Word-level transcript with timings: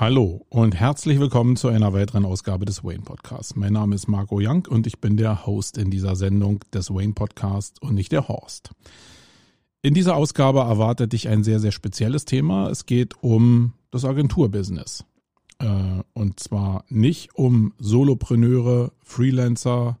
Hallo 0.00 0.46
und 0.48 0.76
herzlich 0.76 1.18
willkommen 1.18 1.56
zu 1.56 1.66
einer 1.66 1.92
weiteren 1.92 2.24
Ausgabe 2.24 2.64
des 2.64 2.84
Wayne 2.84 3.02
Podcasts. 3.02 3.56
Mein 3.56 3.72
Name 3.72 3.96
ist 3.96 4.06
Marco 4.06 4.38
Young 4.40 4.64
und 4.68 4.86
ich 4.86 5.00
bin 5.00 5.16
der 5.16 5.44
Host 5.44 5.76
in 5.76 5.90
dieser 5.90 6.14
Sendung 6.14 6.60
des 6.72 6.94
Wayne 6.94 7.14
Podcasts 7.14 7.80
und 7.80 7.96
nicht 7.96 8.12
der 8.12 8.28
Horst. 8.28 8.70
In 9.82 9.94
dieser 9.94 10.14
Ausgabe 10.14 10.60
erwartet 10.60 11.14
dich 11.14 11.26
ein 11.26 11.42
sehr, 11.42 11.58
sehr 11.58 11.72
spezielles 11.72 12.26
Thema. 12.26 12.70
Es 12.70 12.86
geht 12.86 13.20
um 13.24 13.72
das 13.90 14.04
Agenturbusiness. 14.04 15.04
Äh, 15.58 16.04
und 16.12 16.38
zwar 16.38 16.84
nicht 16.88 17.34
um 17.34 17.74
Solopreneure, 17.80 18.92
Freelancer 19.02 19.98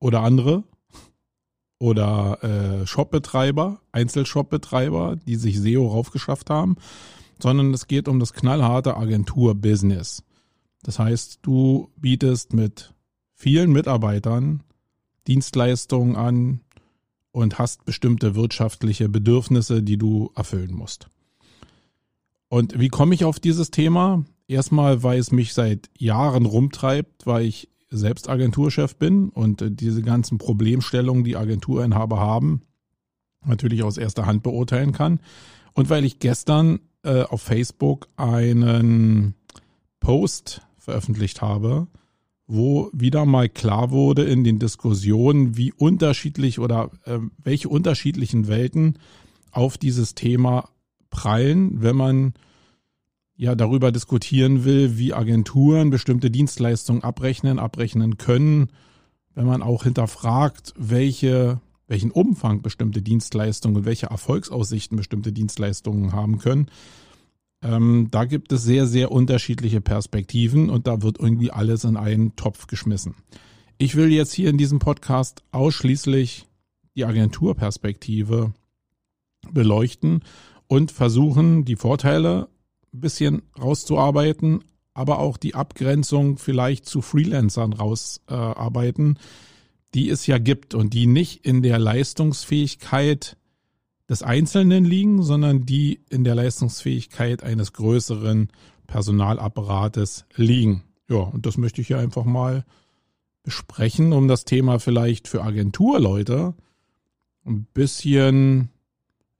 oder 0.00 0.22
andere 0.22 0.64
oder 1.78 2.42
äh, 2.42 2.86
Shopbetreiber, 2.86 3.82
Einzelshopbetreiber, 3.92 5.16
die 5.26 5.36
sich 5.36 5.60
SEO 5.60 5.88
raufgeschafft 5.88 6.48
haben, 6.48 6.76
sondern 7.42 7.72
es 7.74 7.86
geht 7.86 8.08
um 8.08 8.20
das 8.20 8.32
knallharte 8.32 8.96
Agenturbusiness. 8.96 10.22
Das 10.82 10.98
heißt, 10.98 11.40
du 11.42 11.90
bietest 11.96 12.52
mit 12.52 12.94
vielen 13.34 13.72
Mitarbeitern 13.72 14.62
Dienstleistungen 15.26 16.16
an 16.16 16.60
und 17.32 17.58
hast 17.58 17.84
bestimmte 17.84 18.34
wirtschaftliche 18.34 19.08
Bedürfnisse, 19.08 19.82
die 19.82 19.98
du 19.98 20.30
erfüllen 20.34 20.72
musst. 20.72 21.08
Und 22.48 22.78
wie 22.78 22.88
komme 22.88 23.14
ich 23.14 23.24
auf 23.24 23.40
dieses 23.40 23.70
Thema? 23.70 24.24
Erstmal, 24.48 25.02
weil 25.02 25.18
es 25.18 25.32
mich 25.32 25.52
seit 25.52 25.90
Jahren 25.98 26.46
rumtreibt, 26.46 27.26
weil 27.26 27.44
ich 27.44 27.68
selbst 27.90 28.28
Agenturchef 28.28 28.96
bin 28.96 29.28
und 29.28 29.62
diese 29.80 30.02
ganzen 30.02 30.38
Problemstellungen, 30.38 31.24
die 31.24 31.36
Agenturinhaber 31.36 32.18
haben, 32.18 32.62
natürlich 33.44 33.82
aus 33.82 33.98
erster 33.98 34.26
Hand 34.26 34.42
beurteilen 34.42 34.92
kann. 34.92 35.20
Und 35.74 35.90
weil 35.90 36.04
ich 36.04 36.20
gestern 36.20 36.80
äh, 37.06 37.22
auf 37.22 37.40
Facebook 37.40 38.08
einen 38.16 39.34
Post 40.00 40.62
veröffentlicht 40.76 41.40
habe, 41.40 41.86
wo 42.46 42.90
wieder 42.92 43.24
mal 43.24 43.48
klar 43.48 43.90
wurde 43.90 44.24
in 44.24 44.44
den 44.44 44.58
Diskussionen, 44.58 45.56
wie 45.56 45.72
unterschiedlich 45.72 46.58
oder 46.58 46.90
äh, 47.04 47.18
welche 47.42 47.68
unterschiedlichen 47.68 48.48
Welten 48.48 48.98
auf 49.50 49.78
dieses 49.78 50.14
Thema 50.14 50.68
prallen, 51.10 51.82
wenn 51.82 51.96
man 51.96 52.34
ja 53.36 53.54
darüber 53.54 53.92
diskutieren 53.92 54.64
will, 54.64 54.98
wie 54.98 55.14
Agenturen 55.14 55.90
bestimmte 55.90 56.30
Dienstleistungen 56.30 57.02
abrechnen, 57.02 57.58
abrechnen 57.58 58.18
können, 58.18 58.68
wenn 59.34 59.46
man 59.46 59.62
auch 59.62 59.84
hinterfragt, 59.84 60.72
welche, 60.76 61.60
welchen 61.88 62.10
Umfang 62.10 62.62
bestimmte 62.62 63.02
Dienstleistungen 63.02 63.76
und 63.76 63.84
welche 63.84 64.06
Erfolgsaussichten 64.06 64.96
bestimmte 64.96 65.32
Dienstleistungen 65.32 66.12
haben 66.12 66.38
können. 66.38 66.70
Ähm, 67.62 68.08
da 68.10 68.24
gibt 68.24 68.52
es 68.52 68.62
sehr, 68.62 68.86
sehr 68.86 69.12
unterschiedliche 69.12 69.80
Perspektiven 69.80 70.68
und 70.68 70.86
da 70.86 71.02
wird 71.02 71.18
irgendwie 71.18 71.50
alles 71.50 71.84
in 71.84 71.96
einen 71.96 72.36
Topf 72.36 72.66
geschmissen. 72.66 73.14
Ich 73.78 73.94
will 73.94 74.12
jetzt 74.12 74.32
hier 74.32 74.50
in 74.50 74.58
diesem 74.58 74.78
Podcast 74.78 75.42
ausschließlich 75.52 76.46
die 76.96 77.04
Agenturperspektive 77.04 78.52
beleuchten 79.52 80.22
und 80.66 80.90
versuchen, 80.90 81.64
die 81.64 81.76
Vorteile 81.76 82.48
ein 82.92 83.00
bisschen 83.00 83.42
rauszuarbeiten, 83.60 84.64
aber 84.94 85.18
auch 85.18 85.36
die 85.36 85.54
Abgrenzung 85.54 86.38
vielleicht 86.38 86.86
zu 86.86 87.02
Freelancern 87.02 87.74
rausarbeiten, 87.74 89.18
die 89.96 90.10
es 90.10 90.26
ja 90.26 90.36
gibt 90.36 90.74
und 90.74 90.92
die 90.92 91.06
nicht 91.06 91.46
in 91.46 91.62
der 91.62 91.78
Leistungsfähigkeit 91.78 93.38
des 94.10 94.22
Einzelnen 94.22 94.84
liegen, 94.84 95.22
sondern 95.22 95.64
die 95.64 96.00
in 96.10 96.22
der 96.22 96.34
Leistungsfähigkeit 96.34 97.42
eines 97.42 97.72
größeren 97.72 98.50
Personalapparates 98.86 100.26
liegen. 100.36 100.84
Ja, 101.08 101.16
und 101.16 101.46
das 101.46 101.56
möchte 101.56 101.80
ich 101.80 101.86
hier 101.86 101.98
einfach 101.98 102.26
mal 102.26 102.66
besprechen, 103.42 104.12
um 104.12 104.28
das 104.28 104.44
Thema 104.44 104.78
vielleicht 104.80 105.28
für 105.28 105.42
Agenturleute 105.42 106.54
ein 107.46 107.66
bisschen 107.72 108.68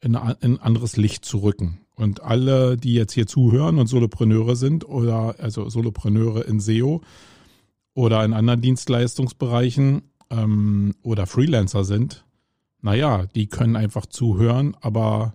in 0.00 0.16
ein 0.16 0.58
anderes 0.58 0.96
Licht 0.96 1.26
zu 1.26 1.38
rücken. 1.38 1.80
Und 1.96 2.22
alle, 2.22 2.78
die 2.78 2.94
jetzt 2.94 3.12
hier 3.12 3.26
zuhören 3.26 3.78
und 3.78 3.88
Solopreneure 3.88 4.56
sind 4.56 4.88
oder 4.88 5.36
also 5.38 5.68
Solopreneure 5.68 6.46
in 6.46 6.60
SEO 6.60 7.02
oder 7.92 8.24
in 8.24 8.32
anderen 8.32 8.62
Dienstleistungsbereichen 8.62 10.02
ähm, 10.30 10.94
oder 11.02 11.26
Freelancer 11.26 11.84
sind, 11.84 12.24
naja, 12.82 13.26
die 13.34 13.48
können 13.48 13.76
einfach 13.76 14.06
zuhören, 14.06 14.76
aber 14.80 15.34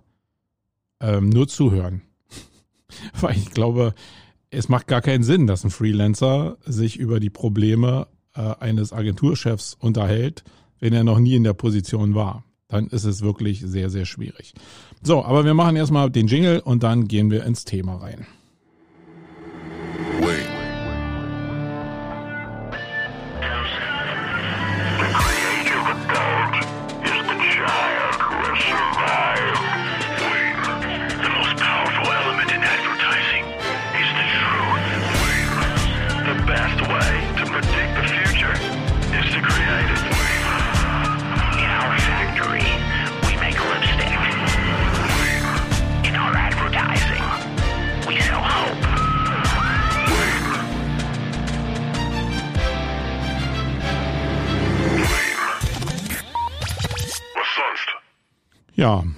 ähm, 1.00 1.28
nur 1.28 1.48
zuhören. 1.48 2.02
Weil 3.20 3.36
ich 3.36 3.50
glaube, 3.50 3.94
es 4.50 4.68
macht 4.68 4.86
gar 4.86 5.02
keinen 5.02 5.24
Sinn, 5.24 5.46
dass 5.46 5.64
ein 5.64 5.70
Freelancer 5.70 6.58
sich 6.64 6.98
über 6.98 7.20
die 7.20 7.30
Probleme 7.30 8.06
äh, 8.34 8.54
eines 8.60 8.92
Agenturchefs 8.92 9.74
unterhält, 9.74 10.44
wenn 10.78 10.92
er 10.92 11.04
noch 11.04 11.18
nie 11.18 11.34
in 11.34 11.44
der 11.44 11.54
Position 11.54 12.14
war 12.14 12.44
dann 12.72 12.86
ist 12.86 13.04
es 13.04 13.20
wirklich 13.20 13.60
sehr, 13.60 13.90
sehr 13.90 14.06
schwierig. 14.06 14.54
So, 15.02 15.22
aber 15.24 15.44
wir 15.44 15.52
machen 15.52 15.76
erstmal 15.76 16.10
den 16.10 16.26
Jingle 16.26 16.60
und 16.60 16.82
dann 16.82 17.06
gehen 17.06 17.30
wir 17.30 17.44
ins 17.44 17.66
Thema 17.66 17.96
rein. 17.96 18.26
Ja, 20.22 20.41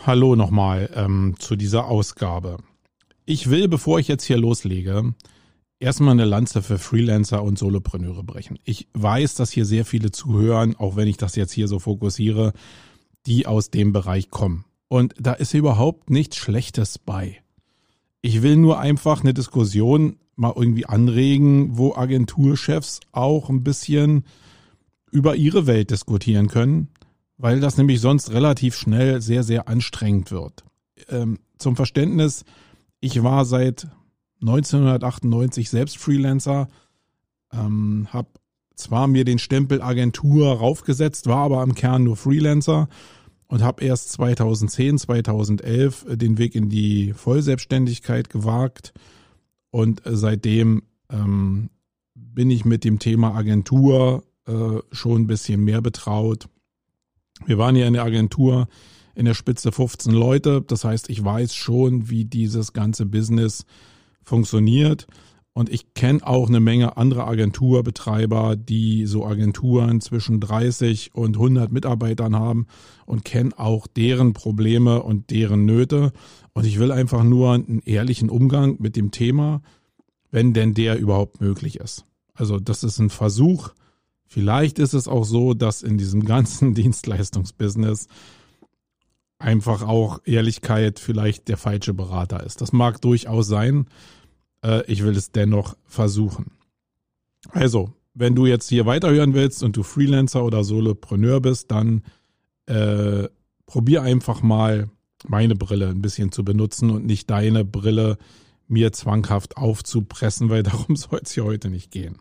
hallo 0.07 0.37
nochmal 0.37 0.91
ähm, 0.95 1.35
zu 1.39 1.57
dieser 1.57 1.87
Ausgabe. 1.87 2.59
Ich 3.25 3.49
will, 3.49 3.69
bevor 3.69 3.99
ich 3.99 4.07
jetzt 4.07 4.25
hier 4.25 4.37
loslege, 4.37 5.15
erstmal 5.81 6.13
eine 6.13 6.27
Lanze 6.27 6.63
für 6.63 6.79
Freelancer 6.79 7.43
und 7.43 7.59
Solopreneure 7.59 8.23
brechen. 8.23 8.59
Ich 8.65 8.89
weiß, 8.93 9.35
dass 9.35 9.51
hier 9.51 9.65
sehr 9.65 9.87
viele 9.87 10.11
zuhören, 10.11 10.77
auch 10.77 10.97
wenn 10.97 11.09
ich 11.09 11.17
das 11.17 11.37
jetzt 11.37 11.53
hier 11.53 11.69
so 11.69 11.79
fokussiere, 11.79 12.53
die 13.27 13.47
aus 13.47 13.71
dem 13.71 13.93
Bereich 13.93 14.31
kommen. 14.31 14.67
Und 14.89 15.15
da 15.19 15.33
ist 15.33 15.55
überhaupt 15.55 16.11
nichts 16.11 16.37
Schlechtes 16.37 16.99
bei. 16.99 17.41
Ich 18.21 18.43
will 18.43 18.57
nur 18.57 18.79
einfach 18.79 19.23
eine 19.23 19.33
Diskussion 19.33 20.17
mal 20.37 20.53
irgendwie 20.55 20.85
anregen, 20.85 21.79
wo 21.79 21.95
Agenturchefs 21.95 23.01
auch 23.13 23.49
ein 23.49 23.65
bisschen 23.65 24.25
über 25.11 25.37
ihre 25.37 25.67
Welt 25.67 25.91
diskutieren 25.91 26.49
können 26.49 26.89
weil 27.37 27.61
das 27.61 27.77
nämlich 27.77 28.01
sonst 28.01 28.33
relativ 28.33 28.77
schnell 28.77 29.21
sehr, 29.21 29.43
sehr 29.43 29.69
anstrengend 29.69 30.31
wird. 30.31 30.65
Ähm, 31.09 31.39
zum 31.59 31.77
Verständnis, 31.77 32.45
ich 33.01 33.23
war 33.23 33.45
seit 33.45 33.89
1998 34.41 35.71
selbst 35.71 35.99
Freelancer, 35.99 36.69
ähm, 37.53 38.09
habe 38.11 38.29
zwar 38.77 39.07
mir 39.07 39.25
den 39.25 39.39
Stempel 39.39 39.81
Agentur 39.83 40.53
raufgesetzt, 40.53 41.27
war 41.27 41.39
aber 41.45 41.63
im 41.63 41.75
Kern 41.75 42.05
nur 42.05 42.17
Freelancer 42.17 42.89
und 43.47 43.63
habe 43.63 43.85
erst 43.85 44.13
2010, 44.13 44.99
2011 44.99 46.07
den 46.17 46.39
Weg 46.39 46.55
in 46.55 46.69
die 46.69 47.13
Vollselbstständigkeit 47.13 48.31
gewagt 48.31 48.93
und 49.71 50.03
seitdem 50.05 50.83
ähm, 51.11 51.71
bin 52.15 52.51
ich 52.51 52.65
mit 52.65 52.85
dem 52.85 52.99
Thema 52.99 53.35
Agentur 53.35 54.25
äh, 54.47 54.79
schon 54.93 55.23
ein 55.23 55.27
bisschen 55.27 55.63
mehr 55.63 55.81
betraut 55.81 56.49
wir 57.47 57.59
waren 57.59 57.77
ja 57.77 57.87
in 57.87 57.95
der 57.95 58.05
Agentur 58.05 58.69
in 59.15 59.27
der 59.27 59.35
Spitze 59.35 59.73
15 59.73 60.13
Leute. 60.13 60.63
Das 60.63 60.85
heißt, 60.85 61.09
ich 61.09 61.25
weiß 61.25 61.55
schon, 61.55 62.11
wie 62.11 62.25
dieses 62.25 62.73
ganze 62.73 63.07
Business 63.07 63.65
funktioniert. 64.23 65.07
Und 65.57 65.69
ich 65.69 65.95
kenne 65.95 66.27
auch 66.27 66.49
eine 66.49 66.59
Menge 66.59 66.97
andere 66.97 67.29
Agenturbetreiber, 67.29 68.57
die 68.57 69.07
so 69.07 69.25
Agenturen 69.25 70.01
zwischen 70.01 70.41
30 70.41 71.15
und 71.15 71.37
100 71.37 71.71
Mitarbeitern 71.71 72.35
haben 72.35 72.67
und 73.07 73.25
kenne 73.25 73.57
auch 73.57 73.87
deren 73.87 74.33
Probleme 74.33 75.05
und 75.05 75.31
deren 75.31 75.65
Nöte. 75.65 76.13
Und 76.55 76.67
ich 76.67 76.81
will 76.81 76.91
einfach 76.91 77.23
nur 77.23 77.53
einen 77.53 77.83
ehrlichen 77.85 78.31
Umgang 78.31 78.77
mit 78.81 78.97
dem 78.97 79.13
Thema, 79.13 79.63
wenn 80.33 80.55
denn 80.55 80.75
der 80.75 80.99
überhaupt 80.99 81.41
möglich 81.41 81.79
ist. 81.79 82.05
Also 82.35 82.59
das 82.59 82.83
ist 82.83 82.99
ein 82.99 83.11
Versuch, 83.11 83.71
Vielleicht 84.35 84.81
ist 84.81 84.95
es 84.95 85.07
auch 85.07 85.23
so, 85.23 85.55
dass 85.55 85.83
in 85.83 85.97
diesem 85.97 86.25
ganzen 86.25 86.75
Dienstleistungsbusiness 86.75 88.09
einfach 89.39 89.83
auch 89.83 90.19
Ehrlichkeit 90.25 90.99
vielleicht 90.99 91.47
der 91.47 91.57
falsche 91.57 91.95
Berater 91.95 92.43
ist. 92.43 92.61
Das 92.61 92.73
mag 92.73 93.01
durchaus 93.01 93.47
sein. 93.47 93.87
Äh, 94.65 94.91
ich 94.91 95.05
will 95.05 95.17
es 95.17 95.31
dennoch 95.31 95.77
versuchen. 95.87 96.51
Also, 97.51 97.93
wenn 98.13 98.35
du 98.35 98.47
jetzt 98.47 98.69
hier 98.69 98.87
weiterhören 98.87 99.35
willst 99.35 99.63
und 99.63 99.77
du 99.77 99.85
Freelancer 99.85 100.45
oder 100.45 100.65
Solopreneur 100.65 101.41
bist, 101.41 101.71
dann 101.71 102.03
äh, 102.67 103.29
probier 103.67 104.03
einfach 104.03 104.43
mal 104.43 104.91
meine 105.29 105.55
Brille 105.55 105.91
ein 105.91 106.03
bisschen 106.03 106.33
zu 106.33 106.45
benutzen 106.45 106.91
und 106.91 107.07
nicht 107.07 107.31
deine 107.31 107.65
Brille 107.65 108.19
mir 108.67 108.91
zwanghaft 108.91 109.57
aufzupressen, 109.59 110.51
weil 110.51 110.63
darum 110.65 110.97
soll 110.97 111.21
es 111.23 111.31
hier 111.31 111.45
heute 111.45 111.71
nicht 111.71 111.93
gehen. 111.93 112.19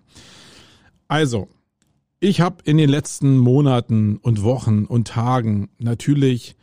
Also, 1.08 1.48
ich 2.24 2.40
habe 2.40 2.64
in 2.64 2.78
den 2.78 2.90
letzten 2.90 3.38
Monaten 3.38 4.16
und 4.16 4.44
Wochen 4.44 4.86
und 4.86 5.10
Tagen 5.10 5.70
natürlich 5.78 6.56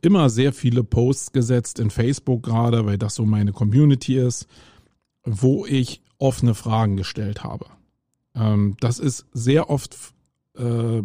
immer 0.00 0.30
sehr 0.30 0.54
viele 0.54 0.82
Posts 0.82 1.32
gesetzt 1.32 1.78
in 1.78 1.90
Facebook 1.90 2.42
gerade, 2.42 2.86
weil 2.86 2.96
das 2.96 3.14
so 3.14 3.26
meine 3.26 3.52
Community 3.52 4.16
ist, 4.16 4.46
wo 5.24 5.66
ich 5.66 6.00
offene 6.16 6.54
Fragen 6.54 6.96
gestellt 6.96 7.44
habe. 7.44 7.66
Ähm, 8.34 8.78
das 8.80 8.98
ist 8.98 9.26
sehr 9.34 9.68
oft 9.68 9.94
äh, 10.56 11.02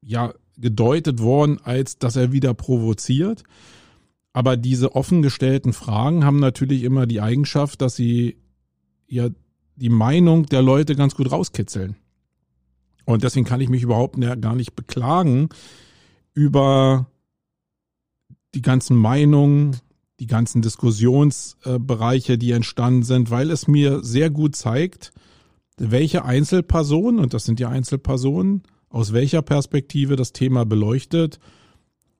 ja 0.00 0.32
gedeutet 0.56 1.18
worden, 1.20 1.58
als 1.64 1.98
dass 1.98 2.14
er 2.14 2.30
wieder 2.30 2.54
provoziert. 2.54 3.42
Aber 4.32 4.56
diese 4.56 4.94
offen 4.94 5.22
gestellten 5.22 5.72
Fragen 5.72 6.24
haben 6.24 6.38
natürlich 6.38 6.84
immer 6.84 7.06
die 7.06 7.20
Eigenschaft, 7.20 7.82
dass 7.82 7.96
sie 7.96 8.36
ja 9.08 9.30
die 9.74 9.88
Meinung 9.88 10.46
der 10.46 10.62
Leute 10.62 10.94
ganz 10.94 11.16
gut 11.16 11.32
rauskitzeln. 11.32 11.96
Und 13.12 13.24
deswegen 13.24 13.46
kann 13.46 13.60
ich 13.60 13.68
mich 13.68 13.82
überhaupt 13.82 14.20
gar 14.40 14.54
nicht 14.54 14.74
beklagen 14.74 15.48
über 16.32 17.06
die 18.54 18.62
ganzen 18.62 18.96
Meinungen, 18.96 19.76
die 20.20 20.26
ganzen 20.26 20.62
Diskussionsbereiche, 20.62 22.38
die 22.38 22.52
entstanden 22.52 23.02
sind, 23.02 23.30
weil 23.30 23.50
es 23.50 23.66
mir 23.66 24.04
sehr 24.04 24.30
gut 24.30 24.54
zeigt, 24.54 25.12
welche 25.76 26.24
Einzelperson, 26.24 27.18
und 27.18 27.32
das 27.34 27.44
sind 27.44 27.58
ja 27.58 27.68
Einzelpersonen, 27.68 28.62
aus 28.90 29.12
welcher 29.12 29.42
Perspektive 29.42 30.16
das 30.16 30.32
Thema 30.32 30.64
beleuchtet 30.64 31.38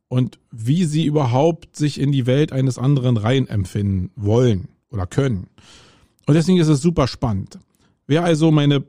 und 0.08 0.38
wie 0.50 0.84
sie 0.84 1.04
überhaupt 1.04 1.76
sich 1.76 2.00
in 2.00 2.10
die 2.10 2.26
Welt 2.26 2.52
eines 2.52 2.78
anderen 2.78 3.16
rein 3.16 3.46
empfinden 3.48 4.10
wollen 4.16 4.68
oder 4.90 5.06
können. 5.06 5.48
Und 6.26 6.34
deswegen 6.34 6.58
ist 6.58 6.68
es 6.68 6.80
super 6.80 7.06
spannend. 7.06 7.58
Wer 8.06 8.24
also 8.24 8.50
meine 8.50 8.84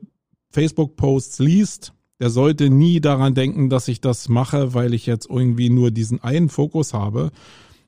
Facebook-Posts 0.52 1.38
liest, 1.40 1.92
der 2.20 2.30
sollte 2.30 2.70
nie 2.70 3.00
daran 3.00 3.34
denken, 3.34 3.68
dass 3.68 3.88
ich 3.88 4.00
das 4.00 4.28
mache, 4.28 4.74
weil 4.74 4.94
ich 4.94 5.06
jetzt 5.06 5.28
irgendwie 5.28 5.70
nur 5.70 5.90
diesen 5.90 6.22
einen 6.22 6.48
Fokus 6.48 6.94
habe, 6.94 7.32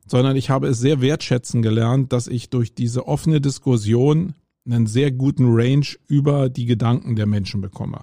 sondern 0.06 0.36
ich 0.36 0.50
habe 0.50 0.66
es 0.66 0.78
sehr 0.78 1.00
wertschätzen 1.00 1.62
gelernt, 1.62 2.12
dass 2.12 2.26
ich 2.26 2.50
durch 2.50 2.74
diese 2.74 3.06
offene 3.06 3.40
Diskussion 3.40 4.34
einen 4.66 4.86
sehr 4.86 5.12
guten 5.12 5.46
Range 5.54 5.86
über 6.08 6.48
die 6.48 6.66
Gedanken 6.66 7.16
der 7.16 7.26
Menschen 7.26 7.60
bekomme. 7.60 8.00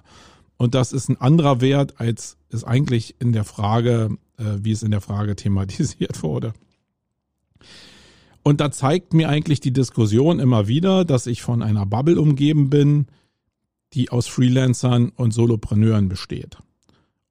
Und 0.56 0.74
das 0.74 0.92
ist 0.92 1.08
ein 1.08 1.20
anderer 1.20 1.60
Wert, 1.60 2.00
als 2.00 2.36
es 2.48 2.64
eigentlich 2.64 3.16
in 3.18 3.32
der 3.32 3.44
Frage, 3.44 4.16
äh, 4.38 4.44
wie 4.62 4.72
es 4.72 4.82
in 4.82 4.92
der 4.92 5.00
Frage 5.00 5.34
thematisiert 5.36 6.22
wurde. 6.22 6.52
Und 8.44 8.60
da 8.60 8.70
zeigt 8.70 9.12
mir 9.12 9.28
eigentlich 9.28 9.60
die 9.60 9.72
Diskussion 9.72 10.40
immer 10.40 10.66
wieder, 10.66 11.04
dass 11.04 11.26
ich 11.26 11.42
von 11.42 11.62
einer 11.62 11.86
Bubble 11.86 12.20
umgeben 12.20 12.70
bin, 12.70 13.06
die 13.94 14.10
aus 14.10 14.26
Freelancern 14.26 15.10
und 15.16 15.32
Solopreneuren 15.32 16.08
besteht. 16.08 16.58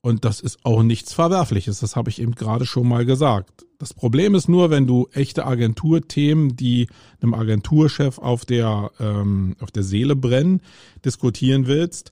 Und 0.01 0.25
das 0.25 0.41
ist 0.41 0.65
auch 0.65 0.81
nichts 0.81 1.13
Verwerfliches, 1.13 1.79
das 1.79 1.95
habe 1.95 2.09
ich 2.09 2.19
eben 2.19 2.33
gerade 2.33 2.65
schon 2.65 2.87
mal 2.87 3.05
gesagt. 3.05 3.65
Das 3.77 3.93
Problem 3.93 4.33
ist 4.33 4.49
nur, 4.49 4.71
wenn 4.71 4.87
du 4.87 5.07
echte 5.11 5.45
Agenturthemen, 5.45 6.55
die 6.55 6.87
einem 7.21 7.35
Agenturchef 7.35 8.17
auf 8.17 8.45
der, 8.45 8.91
ähm, 8.99 9.55
auf 9.59 9.69
der 9.69 9.83
Seele 9.83 10.15
brennen, 10.15 10.61
diskutieren 11.05 11.67
willst, 11.67 12.11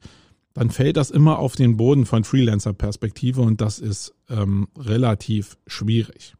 dann 0.53 0.69
fällt 0.69 0.97
das 0.97 1.09
immer 1.09 1.39
auf 1.39 1.55
den 1.55 1.77
Boden 1.77 2.05
von 2.05 2.23
Freelancer-Perspektive 2.23 3.41
und 3.41 3.61
das 3.61 3.79
ist 3.79 4.13
ähm, 4.29 4.67
relativ 4.77 5.57
schwierig. 5.65 6.35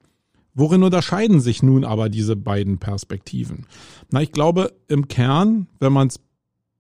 Worin 0.54 0.84
unterscheiden 0.84 1.40
sich 1.40 1.64
nun 1.64 1.86
aber 1.86 2.10
diese 2.10 2.36
beiden 2.36 2.80
Perspektiven? 2.80 3.66
Na, 4.12 4.22
ich 4.22 4.32
glaube, 4.32 4.74
im 4.88 5.08
Kern, 5.08 5.68
wenn 5.80 5.94
man 5.94 6.08
es 6.08 6.20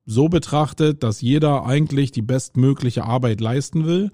so 0.10 0.28
betrachtet, 0.28 1.04
dass 1.04 1.22
jeder 1.22 1.66
eigentlich 1.66 2.12
die 2.12 2.24
bestmögliche 2.24 3.06
Arbeit 3.06 3.42
leisten 3.42 3.86
will, 3.86 4.12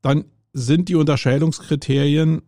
dann 0.00 0.24
sind 0.54 0.88
die 0.88 0.94
Unterscheidungskriterien 0.94 2.42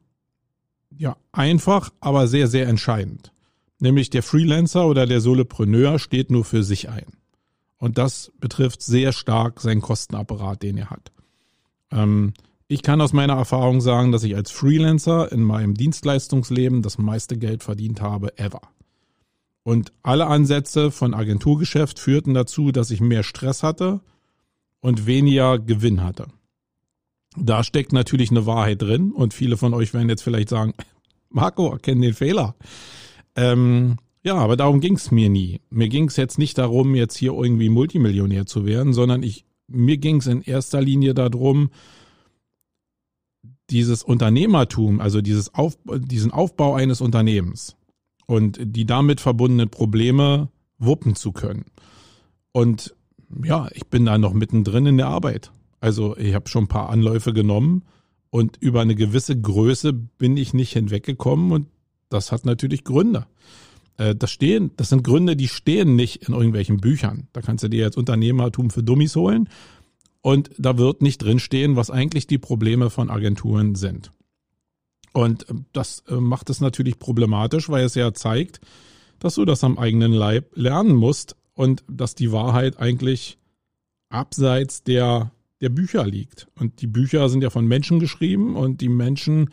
ja 0.96 1.16
einfach, 1.32 1.90
aber 2.00 2.26
sehr, 2.28 2.48
sehr 2.48 2.66
entscheidend. 2.68 3.30
Nämlich 3.78 4.08
der 4.10 4.22
Freelancer 4.22 4.86
oder 4.86 5.06
der 5.06 5.20
Solopreneur 5.20 5.98
steht 5.98 6.30
nur 6.30 6.44
für 6.44 6.62
sich 6.62 6.88
ein. 6.88 7.06
Und 7.76 7.98
das 7.98 8.32
betrifft 8.40 8.80
sehr 8.80 9.12
stark 9.12 9.60
seinen 9.60 9.82
Kostenapparat, 9.82 10.62
den 10.62 10.78
er 10.78 10.90
hat. 10.90 11.12
Ähm, 11.90 12.32
ich 12.68 12.82
kann 12.82 13.02
aus 13.02 13.12
meiner 13.12 13.34
Erfahrung 13.34 13.82
sagen, 13.82 14.12
dass 14.12 14.22
ich 14.22 14.34
als 14.34 14.50
Freelancer 14.50 15.30
in 15.30 15.42
meinem 15.42 15.74
Dienstleistungsleben 15.74 16.80
das 16.80 16.96
meiste 16.96 17.36
Geld 17.36 17.62
verdient 17.62 18.00
habe 18.00 18.38
ever. 18.38 18.62
Und 19.64 19.92
alle 20.02 20.26
Ansätze 20.26 20.90
von 20.90 21.14
Agenturgeschäft 21.14 21.98
führten 21.98 22.34
dazu, 22.34 22.72
dass 22.72 22.90
ich 22.90 23.00
mehr 23.00 23.22
Stress 23.22 23.62
hatte 23.62 24.00
und 24.80 25.06
weniger 25.06 25.58
Gewinn 25.58 26.02
hatte. 26.02 26.26
Da 27.36 27.64
steckt 27.64 27.92
natürlich 27.92 28.30
eine 28.30 28.46
Wahrheit 28.46 28.82
drin 28.82 29.12
und 29.12 29.34
viele 29.34 29.56
von 29.56 29.72
euch 29.72 29.94
werden 29.94 30.08
jetzt 30.08 30.22
vielleicht 30.22 30.48
sagen, 30.48 30.74
Marco, 31.30 31.70
erkenne 31.70 32.02
den 32.02 32.14
Fehler. 32.14 32.54
Ähm, 33.36 33.96
ja, 34.22 34.34
aber 34.34 34.56
darum 34.56 34.80
ging 34.80 34.96
es 34.96 35.10
mir 35.10 35.30
nie. 35.30 35.60
Mir 35.70 35.88
ging 35.88 36.08
es 36.08 36.16
jetzt 36.16 36.38
nicht 36.38 36.58
darum, 36.58 36.94
jetzt 36.94 37.16
hier 37.16 37.32
irgendwie 37.32 37.68
Multimillionär 37.68 38.46
zu 38.46 38.66
werden, 38.66 38.92
sondern 38.92 39.22
ich, 39.22 39.44
mir 39.66 39.96
ging 39.96 40.16
es 40.16 40.26
in 40.26 40.42
erster 40.42 40.80
Linie 40.80 41.14
darum, 41.14 41.70
dieses 43.70 44.02
Unternehmertum, 44.02 45.00
also 45.00 45.22
dieses 45.22 45.54
Auf, 45.54 45.78
diesen 45.86 46.30
Aufbau 46.30 46.74
eines 46.74 47.00
Unternehmens, 47.00 47.76
und 48.26 48.58
die 48.60 48.86
damit 48.86 49.20
verbundenen 49.20 49.68
Probleme 49.68 50.48
wuppen 50.78 51.14
zu 51.14 51.32
können. 51.32 51.64
Und 52.52 52.94
ja, 53.44 53.68
ich 53.72 53.86
bin 53.86 54.04
da 54.04 54.18
noch 54.18 54.32
mittendrin 54.32 54.86
in 54.86 54.96
der 54.98 55.08
Arbeit. 55.08 55.50
Also 55.80 56.16
ich 56.16 56.34
habe 56.34 56.48
schon 56.48 56.64
ein 56.64 56.68
paar 56.68 56.90
Anläufe 56.90 57.32
genommen 57.32 57.84
und 58.30 58.56
über 58.60 58.80
eine 58.80 58.94
gewisse 58.94 59.38
Größe 59.40 59.92
bin 59.92 60.36
ich 60.36 60.54
nicht 60.54 60.72
hinweggekommen 60.72 61.52
und 61.52 61.66
das 62.08 62.30
hat 62.30 62.44
natürlich 62.44 62.84
Gründe. 62.84 63.26
Äh, 63.96 64.14
das 64.14 64.30
stehen, 64.30 64.70
das 64.76 64.90
sind 64.90 65.02
Gründe, 65.02 65.36
die 65.36 65.48
stehen 65.48 65.96
nicht 65.96 66.28
in 66.28 66.34
irgendwelchen 66.34 66.78
Büchern. 66.78 67.28
Da 67.32 67.40
kannst 67.40 67.64
du 67.64 67.68
dir 67.68 67.80
jetzt 67.80 67.96
Unternehmertum 67.96 68.70
für 68.70 68.82
Dummies 68.82 69.16
holen 69.16 69.48
und 70.20 70.50
da 70.58 70.78
wird 70.78 71.02
nicht 71.02 71.18
drinstehen, 71.18 71.76
was 71.76 71.90
eigentlich 71.90 72.26
die 72.26 72.38
Probleme 72.38 72.90
von 72.90 73.10
Agenturen 73.10 73.74
sind. 73.74 74.12
Und 75.12 75.46
ähm, 75.48 75.66
das 75.72 76.04
äh, 76.08 76.14
macht 76.14 76.50
es 76.50 76.60
natürlich 76.60 76.98
problematisch, 76.98 77.68
weil 77.68 77.84
es 77.84 77.94
ja 77.94 78.12
zeigt, 78.14 78.60
dass 79.18 79.36
du 79.36 79.44
das 79.44 79.62
am 79.62 79.78
eigenen 79.78 80.12
Leib 80.12 80.50
lernen 80.56 80.94
musst 80.94 81.36
und 81.54 81.84
dass 81.88 82.14
die 82.14 82.32
Wahrheit 82.32 82.78
eigentlich 82.78 83.38
abseits 84.08 84.82
der, 84.82 85.32
der 85.60 85.68
Bücher 85.68 86.06
liegt. 86.06 86.48
Und 86.58 86.80
die 86.80 86.86
Bücher 86.86 87.28
sind 87.28 87.42
ja 87.42 87.50
von 87.50 87.66
Menschen 87.66 88.00
geschrieben 88.00 88.56
und 88.56 88.80
die 88.80 88.88
Menschen 88.88 89.50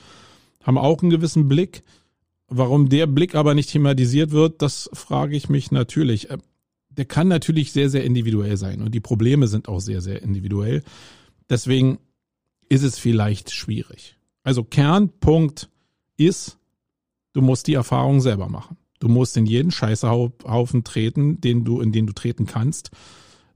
haben 0.63 0.77
auch 0.77 1.01
einen 1.01 1.11
gewissen 1.11 1.47
Blick. 1.47 1.83
Warum 2.47 2.89
der 2.89 3.05
Blick 3.05 3.35
aber 3.35 3.53
nicht 3.53 3.71
thematisiert 3.71 4.31
wird, 4.31 4.61
das 4.61 4.89
frage 4.93 5.35
ich 5.35 5.49
mich 5.49 5.71
natürlich. 5.71 6.29
Äh, 6.29 6.39
der 6.89 7.05
kann 7.05 7.27
natürlich 7.27 7.71
sehr, 7.71 7.89
sehr 7.89 8.03
individuell 8.03 8.57
sein 8.57 8.81
und 8.81 8.93
die 8.93 8.99
Probleme 8.99 9.47
sind 9.47 9.67
auch 9.67 9.79
sehr, 9.79 10.01
sehr 10.01 10.21
individuell. 10.21 10.83
Deswegen 11.49 11.99
ist 12.67 12.83
es 12.83 12.97
vielleicht 12.99 13.51
schwierig. 13.51 14.18
Also 14.43 14.63
Kernpunkt 14.63 15.69
ist, 16.17 16.58
du 17.34 17.41
musst 17.41 17.67
die 17.67 17.74
Erfahrung 17.74 18.22
selber 18.22 18.50
machen. 18.50 18.77
Du 19.00 19.08
musst 19.08 19.38
in 19.38 19.46
jeden 19.46 19.72
Scheißhaufen 19.72 20.84
treten, 20.84 21.39
den 21.39 21.63
du, 21.63 21.79
in 21.79 21.91
den 21.91 22.05
du 22.05 22.13
treten 22.13 22.46
kannst. 22.46 22.91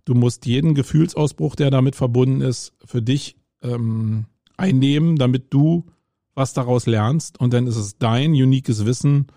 Du 0.05 0.13
musst 0.13 0.45
jeden 0.45 0.73
Gefühlsausbruch, 0.73 1.55
der 1.55 1.69
damit 1.69 1.95
verbunden 1.95 2.41
ist, 2.41 2.73
für 2.85 3.01
dich 3.01 3.35
ähm, 3.61 4.25
einnehmen, 4.57 5.17
damit 5.17 5.53
du 5.53 5.85
was 6.33 6.53
daraus 6.53 6.85
lernst. 6.85 7.39
Und 7.39 7.53
dann 7.53 7.67
ist 7.67 7.77
es 7.77 7.97
dein 7.97 8.31
uniques 8.31 8.85
Wissen 8.85 9.27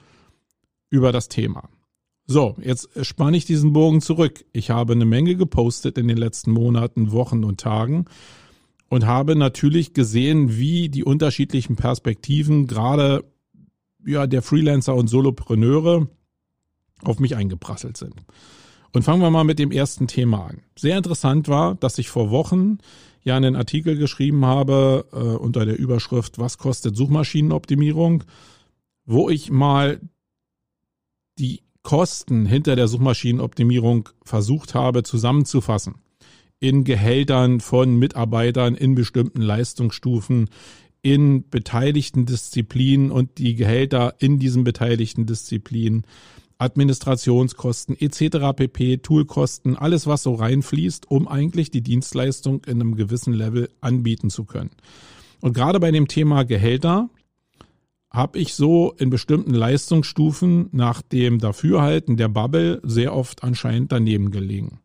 über 0.91 1.13
das 1.13 1.29
Thema. 1.29 1.69
So, 2.29 2.57
jetzt 2.61 2.89
spanne 3.05 3.37
ich 3.37 3.45
diesen 3.45 3.73
Bogen 3.73 4.01
zurück. 4.01 4.45
Ich 4.53 4.71
habe 4.71 4.95
eine 4.95 5.05
Menge 5.05 5.37
gepostet 5.37 5.99
in 5.99 6.09
den 6.09 6.17
letzten 6.17 6.51
Monaten, 6.51 7.13
Wochen 7.13 7.45
und 7.45 7.61
Tagen 7.61 8.07
und 8.89 9.07
habe 9.07 9.37
natürlich 9.37 9.95
gesehen, 9.95 10.57
wie 10.57 10.89
die 10.89 11.05
unterschiedlichen 11.05 11.77
Perspektiven 11.77 12.67
gerade 12.67 13.25
ja, 14.05 14.27
der 14.27 14.43
Freelancer 14.43 14.95
und 14.95 15.09
Solopreneure 15.09 16.09
auf 17.03 17.19
mich 17.19 17.37
eingeprasselt 17.37 17.97
sind. 17.97 18.15
Und 18.93 19.03
fangen 19.03 19.21
wir 19.21 19.31
mal 19.31 19.45
mit 19.45 19.59
dem 19.59 19.73
ersten 19.73 20.07
Thema 20.07 20.47
an. 20.47 20.63
Sehr 20.79 20.97
interessant 20.97 21.49
war, 21.49 21.75
dass 21.75 21.99
ich 21.99 22.09
vor 22.09 22.31
Wochen 22.31 22.79
ja 23.23 23.37
einen 23.37 23.57
Artikel 23.57 23.99
geschrieben 23.99 24.47
habe 24.47 25.07
äh, 25.13 25.17
unter 25.17 25.67
der 25.67 25.79
Überschrift 25.79 26.39
Was 26.39 26.59
kostet 26.59 26.97
Suchmaschinenoptimierung, 26.97 28.25
wo 29.05 29.29
ich 29.29 29.51
mal 29.51 30.01
die 31.39 31.63
Kosten 31.83 32.47
hinter 32.47 32.75
der 32.75 32.89
Suchmaschinenoptimierung 32.89 34.09
versucht 34.25 34.75
habe 34.75 35.03
zusammenzufassen. 35.03 35.97
In 36.59 36.85
Gehältern 36.85 37.61
von 37.61 37.97
Mitarbeitern 37.97 38.75
in 38.75 38.95
bestimmten 38.95 39.43
Leistungsstufen, 39.43 40.49
in 41.03 41.49
beteiligten 41.49 42.27
Disziplinen 42.27 43.11
und 43.11 43.39
die 43.39 43.55
Gehälter 43.55 44.15
in 44.19 44.39
diesen 44.39 44.65
beteiligten 44.65 45.27
Disziplinen, 45.27 46.05
Administrationskosten 46.59 47.97
etc. 48.01 48.57
pp, 48.57 48.99
Toolkosten, 48.99 49.77
alles 49.77 50.07
was 50.07 50.23
so 50.23 50.35
reinfließt, 50.35 51.11
um 51.11 51.29
eigentlich 51.29 51.71
die 51.71 51.83
Dienstleistung 51.83 52.65
in 52.65 52.81
einem 52.81 52.97
gewissen 52.97 53.35
Level 53.35 53.69
anbieten 53.81 54.31
zu 54.31 54.45
können. 54.45 54.71
Und 55.41 55.53
gerade 55.53 55.79
bei 55.81 55.91
dem 55.91 56.09
Thema 56.09 56.45
Gehälter 56.45 57.11
habe 58.11 58.39
ich 58.39 58.55
so 58.55 58.95
in 58.99 59.11
bestimmten 59.11 59.53
Leistungsstufen 59.53 60.71
nach 60.73 61.03
dem 61.03 61.39
Dafürhalten 61.39 62.17
der 62.17 62.29
Bubble 62.29 62.81
sehr 62.83 63.15
oft 63.15 63.43
anscheinend 63.43 63.93
daneben 63.93 64.31
gelegen. 64.31 64.81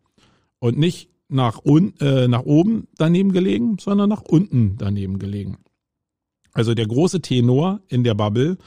Und 0.59 0.77
nicht 0.77 1.09
nach, 1.31 1.63
un, 1.63 1.93
äh, 1.99 2.27
nach 2.27 2.43
oben 2.43 2.87
daneben 2.97 3.31
gelegen, 3.31 3.77
sondern 3.79 4.09
nach 4.09 4.21
unten 4.21 4.75
daneben 4.77 5.19
gelegen. 5.19 5.57
Also 6.53 6.73
der 6.73 6.87
große 6.87 7.21
Tenor 7.21 7.81
in 7.87 8.03
der 8.03 8.13
Bubble 8.13 8.57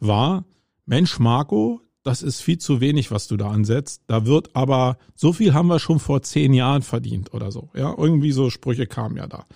war, 0.00 0.44
Mensch 0.84 1.18
Marco, 1.18 1.80
das 2.02 2.22
ist 2.22 2.40
viel 2.40 2.58
zu 2.58 2.80
wenig, 2.80 3.10
was 3.10 3.28
du 3.28 3.36
da 3.36 3.50
ansetzt. 3.50 4.02
Da 4.06 4.26
wird 4.26 4.56
aber, 4.56 4.98
so 5.14 5.32
viel 5.32 5.52
haben 5.52 5.68
wir 5.68 5.78
schon 5.78 5.98
vor 5.98 6.22
zehn 6.22 6.54
Jahren 6.54 6.82
verdient 6.82 7.34
oder 7.34 7.52
so. 7.52 7.70
Ja, 7.74 7.94
irgendwie 7.96 8.32
so 8.32 8.50
Sprüche 8.50 8.86
kamen 8.86 9.16
ja 9.16 9.26
da. 9.26 9.46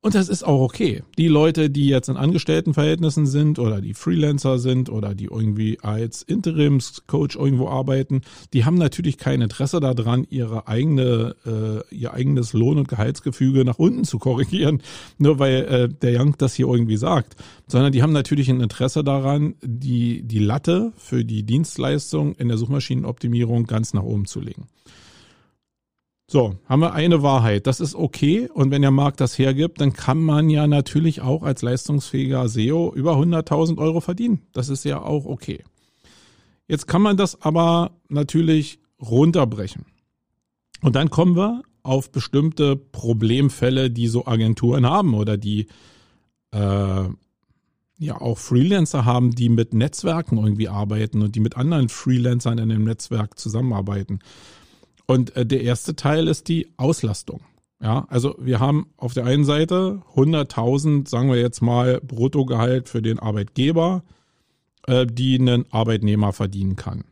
Und 0.00 0.14
das 0.14 0.28
ist 0.28 0.44
auch 0.44 0.60
okay. 0.60 1.02
Die 1.18 1.26
Leute, 1.26 1.70
die 1.70 1.88
jetzt 1.88 2.08
in 2.08 2.16
Angestelltenverhältnissen 2.16 3.26
sind 3.26 3.58
oder 3.58 3.80
die 3.80 3.94
Freelancer 3.94 4.60
sind 4.60 4.90
oder 4.90 5.12
die 5.12 5.24
irgendwie 5.24 5.80
als 5.82 6.22
Interimscoach 6.22 7.34
irgendwo 7.34 7.68
arbeiten, 7.68 8.20
die 8.52 8.64
haben 8.64 8.78
natürlich 8.78 9.18
kein 9.18 9.40
Interesse 9.40 9.80
daran, 9.80 10.24
ihre 10.30 10.68
eigene, 10.68 11.34
äh, 11.44 11.94
ihr 11.94 12.14
eigenes 12.14 12.52
Lohn- 12.52 12.78
und 12.78 12.86
Gehaltsgefüge 12.86 13.64
nach 13.64 13.80
unten 13.80 14.04
zu 14.04 14.20
korrigieren, 14.20 14.82
nur 15.18 15.40
weil 15.40 15.64
äh, 15.64 15.88
der 15.88 16.20
Young 16.20 16.36
das 16.38 16.54
hier 16.54 16.68
irgendwie 16.68 16.96
sagt. 16.96 17.34
Sondern 17.66 17.90
die 17.90 18.00
haben 18.00 18.12
natürlich 18.12 18.48
ein 18.48 18.60
Interesse 18.60 19.02
daran, 19.02 19.56
die, 19.62 20.22
die 20.22 20.38
Latte 20.38 20.92
für 20.96 21.24
die 21.24 21.42
Dienstleistung 21.42 22.36
in 22.36 22.46
der 22.46 22.56
Suchmaschinenoptimierung 22.56 23.64
ganz 23.64 23.94
nach 23.94 24.04
oben 24.04 24.26
zu 24.26 24.40
legen. 24.40 24.68
So, 26.30 26.56
haben 26.66 26.80
wir 26.80 26.92
eine 26.92 27.22
Wahrheit. 27.22 27.66
Das 27.66 27.80
ist 27.80 27.94
okay. 27.94 28.50
Und 28.52 28.70
wenn 28.70 28.82
der 28.82 28.90
Markt 28.90 29.18
das 29.20 29.38
hergibt, 29.38 29.80
dann 29.80 29.94
kann 29.94 30.20
man 30.20 30.50
ja 30.50 30.66
natürlich 30.66 31.22
auch 31.22 31.42
als 31.42 31.62
leistungsfähiger 31.62 32.46
SEO 32.50 32.92
über 32.94 33.14
100.000 33.16 33.78
Euro 33.78 34.00
verdienen. 34.00 34.42
Das 34.52 34.68
ist 34.68 34.84
ja 34.84 35.00
auch 35.00 35.24
okay. 35.24 35.64
Jetzt 36.66 36.86
kann 36.86 37.00
man 37.00 37.16
das 37.16 37.40
aber 37.40 37.92
natürlich 38.10 38.78
runterbrechen. 39.00 39.86
Und 40.82 40.96
dann 40.96 41.08
kommen 41.08 41.34
wir 41.34 41.62
auf 41.82 42.12
bestimmte 42.12 42.76
Problemfälle, 42.76 43.90
die 43.90 44.08
so 44.08 44.26
Agenturen 44.26 44.84
haben 44.84 45.14
oder 45.14 45.38
die 45.38 45.66
äh, 46.50 47.04
ja 47.98 48.20
auch 48.20 48.36
Freelancer 48.36 49.06
haben, 49.06 49.30
die 49.30 49.48
mit 49.48 49.72
Netzwerken 49.72 50.36
irgendwie 50.36 50.68
arbeiten 50.68 51.22
und 51.22 51.34
die 51.36 51.40
mit 51.40 51.56
anderen 51.56 51.88
Freelancern 51.88 52.58
in 52.58 52.70
einem 52.70 52.84
Netzwerk 52.84 53.38
zusammenarbeiten. 53.38 54.18
Und 55.08 55.34
äh, 55.36 55.46
der 55.46 55.62
erste 55.62 55.96
Teil 55.96 56.28
ist 56.28 56.48
die 56.48 56.68
Auslastung. 56.76 57.40
Ja, 57.80 58.06
also 58.08 58.34
wir 58.38 58.60
haben 58.60 58.90
auf 58.96 59.14
der 59.14 59.24
einen 59.24 59.44
Seite 59.44 60.02
100.000, 60.14 61.08
sagen 61.08 61.30
wir 61.30 61.40
jetzt 61.40 61.62
mal, 61.62 62.00
Bruttogehalt 62.00 62.88
für 62.88 63.00
den 63.00 63.18
Arbeitgeber, 63.18 64.02
äh, 64.86 65.06
die 65.06 65.38
einen 65.38 65.64
Arbeitnehmer 65.72 66.32
verdienen 66.32 66.76
kann. 66.76 67.04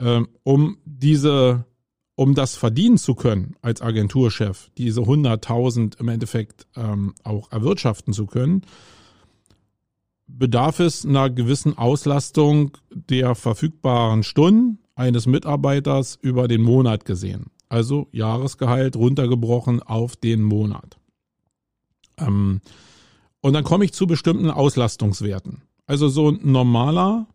Ähm, 0.00 0.28
um 0.42 0.78
diese, 0.84 1.64
um 2.16 2.34
das 2.34 2.56
verdienen 2.56 2.98
zu 2.98 3.14
können 3.14 3.54
als 3.62 3.82
Agenturchef, 3.82 4.70
diese 4.76 5.02
100.000 5.02 6.00
im 6.00 6.08
Endeffekt 6.08 6.66
ähm, 6.74 7.14
auch 7.22 7.52
erwirtschaften 7.52 8.14
zu 8.14 8.26
können, 8.26 8.62
bedarf 10.26 10.80
es 10.80 11.06
einer 11.06 11.30
gewissen 11.30 11.78
Auslastung 11.78 12.76
der 12.90 13.36
verfügbaren 13.36 14.24
Stunden 14.24 14.80
eines 14.96 15.26
Mitarbeiters 15.26 16.18
über 16.20 16.48
den 16.48 16.62
Monat 16.62 17.04
gesehen. 17.04 17.46
Also 17.68 18.08
Jahresgehalt 18.12 18.96
runtergebrochen 18.96 19.82
auf 19.82 20.16
den 20.16 20.42
Monat. 20.42 20.98
Ähm, 22.18 22.60
und 23.40 23.52
dann 23.52 23.64
komme 23.64 23.84
ich 23.84 23.92
zu 23.92 24.06
bestimmten 24.06 24.50
Auslastungswerten. 24.50 25.62
Also 25.86 26.08
so 26.08 26.30
ein 26.30 26.40
normaler 26.42 27.26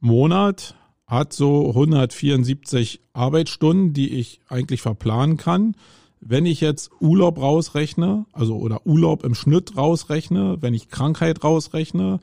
Monat 0.00 0.76
hat 1.06 1.32
so 1.32 1.68
174 1.68 3.00
Arbeitsstunden, 3.12 3.92
die 3.92 4.14
ich 4.14 4.40
eigentlich 4.48 4.80
verplanen 4.80 5.36
kann. 5.36 5.76
Wenn 6.20 6.46
ich 6.46 6.62
jetzt 6.62 6.90
Urlaub 7.00 7.38
rausrechne, 7.38 8.24
also 8.32 8.56
oder 8.56 8.86
Urlaub 8.86 9.24
im 9.24 9.34
Schnitt 9.34 9.76
rausrechne, 9.76 10.58
wenn 10.60 10.72
ich 10.72 10.88
Krankheit 10.88 11.44
rausrechne, 11.44 12.20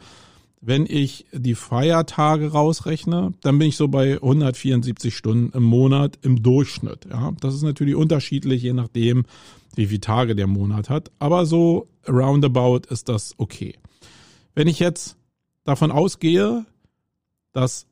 wenn 0.61 0.85
ich 0.87 1.25
die 1.33 1.55
Feiertage 1.55 2.51
rausrechne, 2.51 3.33
dann 3.41 3.57
bin 3.57 3.69
ich 3.69 3.77
so 3.77 3.87
bei 3.87 4.13
174 4.13 5.17
Stunden 5.17 5.57
im 5.57 5.63
Monat 5.63 6.19
im 6.21 6.43
Durchschnitt. 6.43 7.07
Ja, 7.09 7.33
das 7.41 7.55
ist 7.55 7.63
natürlich 7.63 7.95
unterschiedlich, 7.95 8.61
je 8.61 8.73
nachdem, 8.73 9.25
wie 9.75 9.87
viele 9.87 10.01
Tage 10.01 10.35
der 10.35 10.47
Monat 10.47 10.89
hat. 10.89 11.11
Aber 11.17 11.47
so 11.47 11.87
roundabout 12.07 12.81
ist 12.89 13.09
das 13.09 13.33
okay. 13.37 13.73
Wenn 14.53 14.67
ich 14.67 14.79
jetzt 14.79 15.17
davon 15.63 15.91
ausgehe, 15.91 16.65
dass 17.53 17.87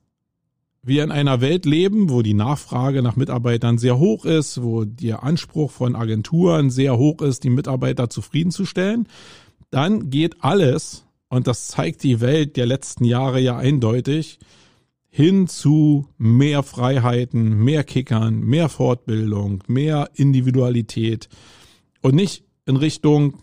wir 0.82 1.02
in 1.02 1.10
einer 1.10 1.40
Welt 1.40 1.66
leben, 1.66 2.08
wo 2.08 2.22
die 2.22 2.34
Nachfrage 2.34 3.02
nach 3.02 3.16
Mitarbeitern 3.16 3.78
sehr 3.78 3.98
hoch 3.98 4.24
ist, 4.24 4.62
wo 4.62 4.84
der 4.84 5.24
Anspruch 5.24 5.72
von 5.72 5.96
Agenturen 5.96 6.70
sehr 6.70 6.96
hoch 6.96 7.20
ist, 7.20 7.42
die 7.44 7.50
Mitarbeiter 7.50 8.08
zufriedenzustellen, 8.08 9.08
dann 9.70 10.08
geht 10.08 10.42
alles 10.42 11.04
und 11.30 11.46
das 11.46 11.68
zeigt 11.68 12.02
die 12.02 12.20
Welt 12.20 12.56
der 12.56 12.66
letzten 12.66 13.04
Jahre 13.04 13.40
ja 13.40 13.56
eindeutig, 13.56 14.38
hin 15.08 15.48
zu 15.48 16.08
mehr 16.18 16.62
Freiheiten, 16.62 17.56
mehr 17.56 17.84
Kickern, 17.84 18.40
mehr 18.40 18.68
Fortbildung, 18.68 19.62
mehr 19.66 20.10
Individualität 20.14 21.28
und 22.02 22.14
nicht 22.14 22.44
in 22.66 22.76
Richtung 22.76 23.42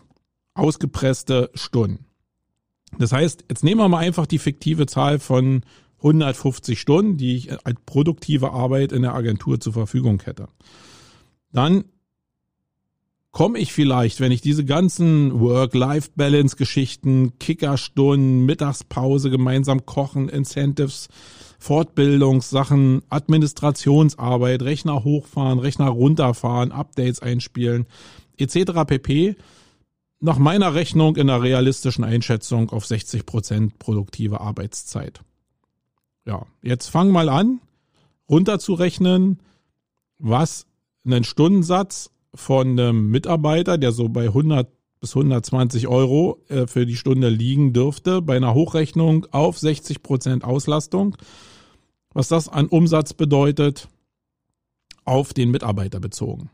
ausgepresste 0.53 1.49
Stunden. 1.55 2.05
Das 2.97 3.11
heißt, 3.11 3.45
jetzt 3.49 3.63
nehmen 3.63 3.81
wir 3.81 3.89
mal 3.89 3.99
einfach 3.99 4.27
die 4.27 4.39
fiktive 4.39 4.85
Zahl 4.85 5.19
von 5.19 5.61
150 5.97 6.79
Stunden, 6.79 7.17
die 7.17 7.35
ich 7.35 7.65
als 7.65 7.79
produktive 7.85 8.51
Arbeit 8.51 8.91
in 8.91 9.01
der 9.01 9.13
Agentur 9.13 9.59
zur 9.59 9.73
Verfügung 9.73 10.21
hätte. 10.23 10.47
Dann 11.51 11.85
komme 13.37 13.59
ich 13.59 13.71
vielleicht, 13.71 14.19
wenn 14.19 14.31
ich 14.31 14.41
diese 14.41 14.65
ganzen 14.65 15.39
Work-Life-Balance-Geschichten, 15.39 17.37
Kickerstunden, 17.37 18.47
Mittagspause, 18.47 19.29
gemeinsam 19.29 19.85
kochen, 19.85 20.27
Incentives, 20.27 21.07
Fortbildungssachen, 21.59 23.03
Administrationsarbeit, 23.09 24.63
Rechner 24.63 25.03
hochfahren, 25.03 25.59
Rechner 25.59 25.89
runterfahren, 25.89 26.71
Updates 26.71 27.21
einspielen, 27.21 27.85
etc. 28.39 28.71
pp. 28.87 29.35
Nach 30.19 30.39
meiner 30.39 30.73
Rechnung 30.73 31.15
in 31.15 31.29
einer 31.29 31.43
realistischen 31.43 32.03
Einschätzung 32.03 32.71
auf 32.71 32.87
60 32.87 33.27
Prozent 33.27 33.77
produktive 33.77 34.41
Arbeitszeit. 34.41 35.21
Ja, 36.25 36.47
jetzt 36.63 36.87
fang 36.87 37.11
mal 37.11 37.29
an, 37.29 37.61
runterzurechnen, 38.27 39.37
was 40.17 40.65
einen 41.05 41.23
Stundensatz 41.23 42.09
von 42.37 42.79
einem 42.79 43.09
Mitarbeiter, 43.09 43.77
der 43.77 43.91
so 43.91 44.09
bei 44.09 44.25
100 44.25 44.69
bis 44.99 45.15
120 45.15 45.87
Euro 45.87 46.43
äh, 46.47 46.67
für 46.67 46.85
die 46.85 46.95
Stunde 46.95 47.29
liegen 47.29 47.73
dürfte, 47.73 48.21
bei 48.21 48.35
einer 48.35 48.53
Hochrechnung 48.53 49.27
auf 49.31 49.59
60 49.59 50.01
Prozent 50.01 50.43
Auslastung. 50.43 51.17
Was 52.13 52.29
das 52.29 52.49
an 52.49 52.67
Umsatz 52.67 53.13
bedeutet, 53.13 53.89
auf 55.05 55.33
den 55.33 55.51
Mitarbeiter 55.51 55.99
bezogen. 55.99 56.49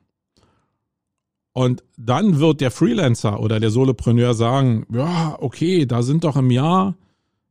Und 1.54 1.84
dann 1.98 2.40
wird 2.40 2.62
der 2.62 2.72
Freelancer 2.72 3.40
oder 3.40 3.60
der 3.60 3.70
Solopreneur 3.70 4.34
sagen, 4.34 4.86
ja, 4.92 5.38
okay, 5.40 5.86
da 5.86 6.02
sind 6.02 6.24
doch 6.24 6.36
im 6.36 6.52
Jahr 6.52 6.96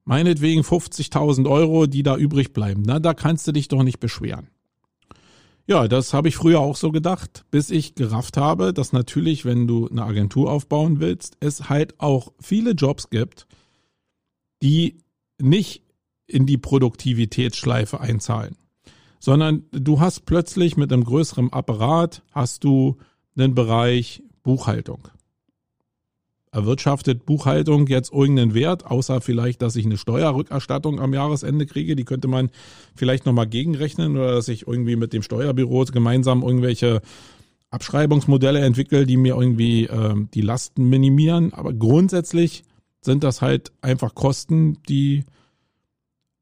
meinetwegen 0.04 0.62
50.000 0.62 1.48
Euro, 1.48 1.86
die 1.86 2.02
da 2.02 2.16
übrig 2.16 2.52
bleiben. 2.52 2.82
Na, 2.84 2.98
da 2.98 3.14
kannst 3.14 3.46
du 3.46 3.52
dich 3.52 3.68
doch 3.68 3.84
nicht 3.84 4.00
beschweren. 4.00 4.48
Ja, 5.72 5.88
das 5.88 6.12
habe 6.12 6.28
ich 6.28 6.36
früher 6.36 6.60
auch 6.60 6.76
so 6.76 6.92
gedacht, 6.92 7.46
bis 7.50 7.70
ich 7.70 7.94
gerafft 7.94 8.36
habe, 8.36 8.74
dass 8.74 8.92
natürlich, 8.92 9.46
wenn 9.46 9.66
du 9.66 9.88
eine 9.88 10.02
Agentur 10.02 10.52
aufbauen 10.52 11.00
willst, 11.00 11.38
es 11.40 11.70
halt 11.70 11.98
auch 11.98 12.30
viele 12.38 12.72
Jobs 12.72 13.08
gibt, 13.08 13.46
die 14.62 14.98
nicht 15.40 15.82
in 16.26 16.44
die 16.44 16.58
Produktivitätsschleife 16.58 18.00
einzahlen, 18.00 18.58
sondern 19.18 19.64
du 19.70 19.98
hast 19.98 20.26
plötzlich 20.26 20.76
mit 20.76 20.92
einem 20.92 21.04
größeren 21.04 21.54
Apparat 21.54 22.20
hast 22.32 22.64
du 22.64 22.98
einen 23.34 23.54
Bereich 23.54 24.22
Buchhaltung. 24.42 25.08
Erwirtschaftet 26.52 27.24
Buchhaltung 27.24 27.86
jetzt 27.86 28.12
irgendeinen 28.12 28.54
Wert, 28.54 28.86
außer 28.86 29.20
vielleicht, 29.20 29.62
dass 29.62 29.74
ich 29.74 29.86
eine 29.86 29.96
Steuerrückerstattung 29.96 31.00
am 31.00 31.14
Jahresende 31.14 31.66
kriege. 31.66 31.96
Die 31.96 32.04
könnte 32.04 32.28
man 32.28 32.50
vielleicht 32.94 33.24
nochmal 33.24 33.46
gegenrechnen 33.46 34.16
oder 34.16 34.32
dass 34.34 34.48
ich 34.48 34.66
irgendwie 34.66 34.96
mit 34.96 35.14
dem 35.14 35.22
Steuerbüro 35.22 35.84
gemeinsam 35.84 36.42
irgendwelche 36.42 37.00
Abschreibungsmodelle 37.70 38.60
entwickle, 38.60 39.06
die 39.06 39.16
mir 39.16 39.34
irgendwie 39.34 39.86
äh, 39.86 40.14
die 40.34 40.42
Lasten 40.42 40.90
minimieren. 40.90 41.54
Aber 41.54 41.72
grundsätzlich 41.72 42.64
sind 43.00 43.24
das 43.24 43.40
halt 43.40 43.72
einfach 43.80 44.14
Kosten, 44.14 44.78
die, 44.88 45.24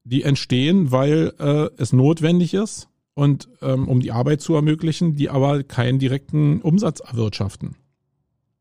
die 0.02 0.24
entstehen, 0.24 0.90
weil 0.90 1.32
äh, 1.38 1.70
es 1.80 1.92
notwendig 1.92 2.52
ist 2.52 2.88
und 3.14 3.48
ähm, 3.62 3.86
um 3.86 4.00
die 4.00 4.10
Arbeit 4.10 4.40
zu 4.40 4.56
ermöglichen, 4.56 5.14
die 5.14 5.30
aber 5.30 5.62
keinen 5.62 6.00
direkten 6.00 6.60
Umsatz 6.62 6.98
erwirtschaften. 6.98 7.76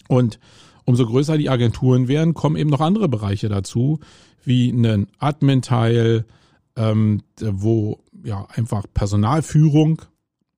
Und 0.08 0.40
umso 0.90 1.06
größer 1.06 1.38
die 1.38 1.50
Agenturen 1.50 2.08
werden, 2.08 2.34
kommen 2.34 2.56
eben 2.56 2.72
noch 2.72 2.82
andere 2.82 3.08
Bereiche 3.08 3.48
dazu, 3.48 4.00
wie 4.44 4.72
einen 4.72 5.06
Admin-Teil, 5.20 6.26
ähm, 6.76 7.22
wo 7.40 8.00
ja 8.24 8.48
einfach 8.56 8.88
Personalführung 8.92 10.02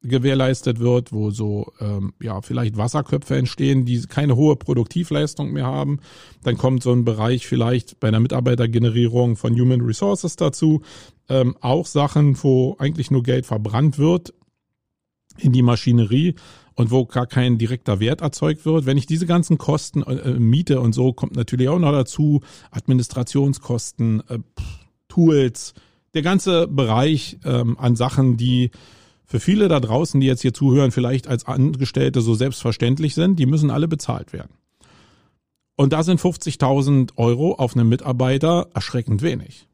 gewährleistet 0.02 0.80
wird, 0.80 1.12
wo 1.12 1.32
so 1.32 1.74
ähm, 1.82 2.14
ja 2.22 2.40
vielleicht 2.40 2.78
Wasserköpfe 2.78 3.36
entstehen, 3.36 3.84
die 3.84 4.02
keine 4.04 4.38
hohe 4.38 4.56
Produktivleistung 4.56 5.52
mehr 5.52 5.66
haben. 5.66 6.00
Dann 6.44 6.58
kommt 6.58 6.82
so 6.82 6.94
ein 6.94 7.04
Bereich 7.04 7.46
vielleicht 7.46 8.00
bei 8.00 8.10
der 8.10 8.22
Mitarbeitergenerierung 8.22 9.36
von 9.36 9.60
Human 9.60 9.82
Resources 9.82 10.38
dazu. 10.38 10.82
Ähm, 11.28 11.58
auch 11.60 11.86
Sachen, 11.86 12.42
wo 12.42 12.78
eigentlich 12.80 13.12
nur 13.12 13.24
Geld 13.24 13.46
verbrannt 13.46 13.98
wird 13.98 14.34
in 15.38 15.52
die 15.52 15.62
Maschinerie 15.62 16.36
und 16.82 16.90
wo 16.90 17.06
gar 17.06 17.28
kein 17.28 17.60
direkter 17.60 18.00
Wert 18.00 18.22
erzeugt 18.22 18.66
wird. 18.66 18.88
Wenn 18.88 18.98
ich 18.98 19.06
diese 19.06 19.28
ganzen 19.28 19.60
Kosten, 19.60 20.02
äh, 20.02 20.16
äh, 20.16 20.40
Miete 20.40 20.82
und 20.82 20.94
so, 20.94 21.14
kommt 21.14 21.36
natürlich 21.36 21.70
auch 21.70 21.78
noch 21.78 21.92
dazu, 21.92 22.42
Administrationskosten, 22.72 24.24
äh, 24.28 24.40
Tools, 25.08 25.76
der 26.16 26.24
ganze 26.24 26.68
Bereich 26.68 27.38
ähm, 27.46 27.78
an 27.78 27.96
Sachen, 27.96 28.36
die 28.36 28.72
für 29.26 29.40
viele 29.40 29.68
da 29.68 29.80
draußen, 29.80 30.20
die 30.20 30.26
jetzt 30.26 30.42
hier 30.42 30.56
zuhören, 30.56 30.92
vielleicht 30.92 31.28
als 31.28 31.46
Angestellte 31.46 32.22
so 32.22 32.34
selbstverständlich 32.34 33.14
sind, 33.14 33.38
die 33.38 33.46
müssen 33.46 33.70
alle 33.70 33.88
bezahlt 33.88 34.34
werden. 34.34 34.52
Und 35.76 35.94
da 35.94 36.02
sind 36.02 36.20
50.000 36.20 37.12
Euro 37.16 37.54
auf 37.54 37.76
einen 37.76 37.88
Mitarbeiter 37.88 38.70
erschreckend 38.74 39.22
wenig. 39.22 39.68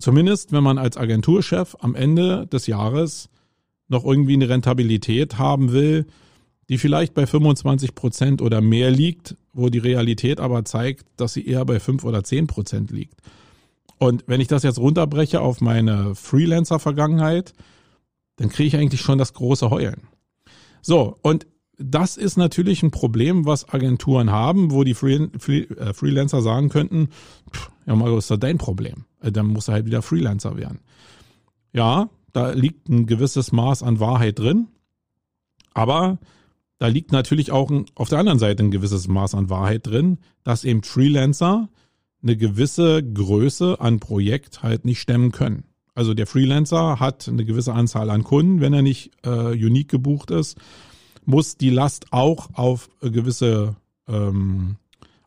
Zumindest, 0.00 0.50
wenn 0.50 0.64
man 0.64 0.76
als 0.76 0.96
Agenturchef 0.96 1.76
am 1.78 1.94
Ende 1.94 2.48
des 2.48 2.66
Jahres 2.66 3.28
noch 3.86 4.04
irgendwie 4.04 4.34
eine 4.34 4.48
Rentabilität 4.48 5.38
haben 5.38 5.72
will, 5.72 6.06
die 6.68 6.78
vielleicht 6.78 7.14
bei 7.14 7.26
25 7.26 7.94
Prozent 7.94 8.42
oder 8.42 8.60
mehr 8.60 8.90
liegt, 8.90 9.36
wo 9.52 9.68
die 9.68 9.78
Realität 9.78 10.40
aber 10.40 10.64
zeigt, 10.64 11.06
dass 11.16 11.32
sie 11.32 11.46
eher 11.46 11.64
bei 11.64 11.80
5 11.80 12.04
oder 12.04 12.22
10 12.22 12.46
Prozent 12.46 12.90
liegt. 12.90 13.20
Und 13.98 14.24
wenn 14.26 14.40
ich 14.40 14.48
das 14.48 14.62
jetzt 14.62 14.78
runterbreche 14.78 15.40
auf 15.40 15.60
meine 15.60 16.14
Freelancer-Vergangenheit, 16.14 17.54
dann 18.36 18.50
kriege 18.50 18.68
ich 18.68 18.76
eigentlich 18.76 19.00
schon 19.00 19.18
das 19.18 19.34
große 19.34 19.70
Heulen. 19.70 20.02
So, 20.82 21.16
und 21.22 21.46
das 21.78 22.16
ist 22.16 22.36
natürlich 22.36 22.82
ein 22.82 22.90
Problem, 22.90 23.46
was 23.46 23.68
Agenturen 23.68 24.30
haben, 24.30 24.72
wo 24.72 24.84
die 24.84 24.94
Free, 24.94 25.28
Free, 25.38 25.62
äh, 25.62 25.94
Freelancer 25.94 26.42
sagen 26.42 26.68
könnten, 26.68 27.08
pff, 27.52 27.70
ja, 27.86 27.98
was 27.98 28.24
ist 28.24 28.30
da 28.30 28.36
dein 28.36 28.58
Problem? 28.58 29.04
Äh, 29.20 29.32
dann 29.32 29.46
muss 29.46 29.68
er 29.68 29.74
halt 29.74 29.86
wieder 29.86 30.02
Freelancer 30.02 30.56
werden. 30.56 30.80
Ja, 31.72 32.10
da 32.32 32.50
liegt 32.50 32.88
ein 32.88 33.06
gewisses 33.06 33.52
Maß 33.52 33.82
an 33.82 34.00
Wahrheit 34.00 34.38
drin, 34.38 34.68
aber 35.74 36.18
da 36.78 36.86
liegt 36.86 37.12
natürlich 37.12 37.50
auch 37.50 37.70
ein, 37.70 37.86
auf 37.94 38.08
der 38.08 38.18
anderen 38.18 38.38
Seite 38.38 38.62
ein 38.62 38.70
gewisses 38.70 39.08
Maß 39.08 39.34
an 39.34 39.50
Wahrheit 39.50 39.86
drin, 39.86 40.18
dass 40.44 40.64
eben 40.64 40.82
Freelancer 40.82 41.68
eine 42.22 42.36
gewisse 42.36 43.02
Größe 43.02 43.80
an 43.80 44.00
Projekt 44.00 44.62
halt 44.62 44.84
nicht 44.84 45.00
stemmen 45.00 45.32
können. 45.32 45.64
Also 45.94 46.14
der 46.14 46.26
Freelancer 46.26 47.00
hat 47.00 47.28
eine 47.28 47.44
gewisse 47.44 47.74
Anzahl 47.74 48.10
an 48.10 48.22
Kunden, 48.22 48.60
wenn 48.60 48.72
er 48.72 48.82
nicht 48.82 49.10
äh, 49.24 49.50
unique 49.50 49.88
gebucht 49.88 50.30
ist, 50.30 50.56
muss 51.24 51.56
die 51.56 51.70
Last 51.70 52.12
auch 52.12 52.50
auf 52.54 52.88
gewisse 53.00 53.76
ähm, 54.06 54.76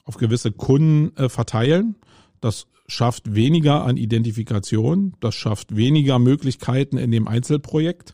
auf 0.03 0.17
gewisse 0.17 0.51
Kunden 0.51 1.15
äh, 1.17 1.29
verteilen. 1.29 1.95
Das 2.39 2.67
schafft 2.87 3.35
weniger 3.35 3.83
an 3.83 3.97
Identifikation, 3.97 5.13
das 5.19 5.35
schafft 5.35 5.75
weniger 5.75 6.19
Möglichkeiten 6.19 6.97
in 6.97 7.11
dem 7.11 7.27
Einzelprojekt 7.27 8.13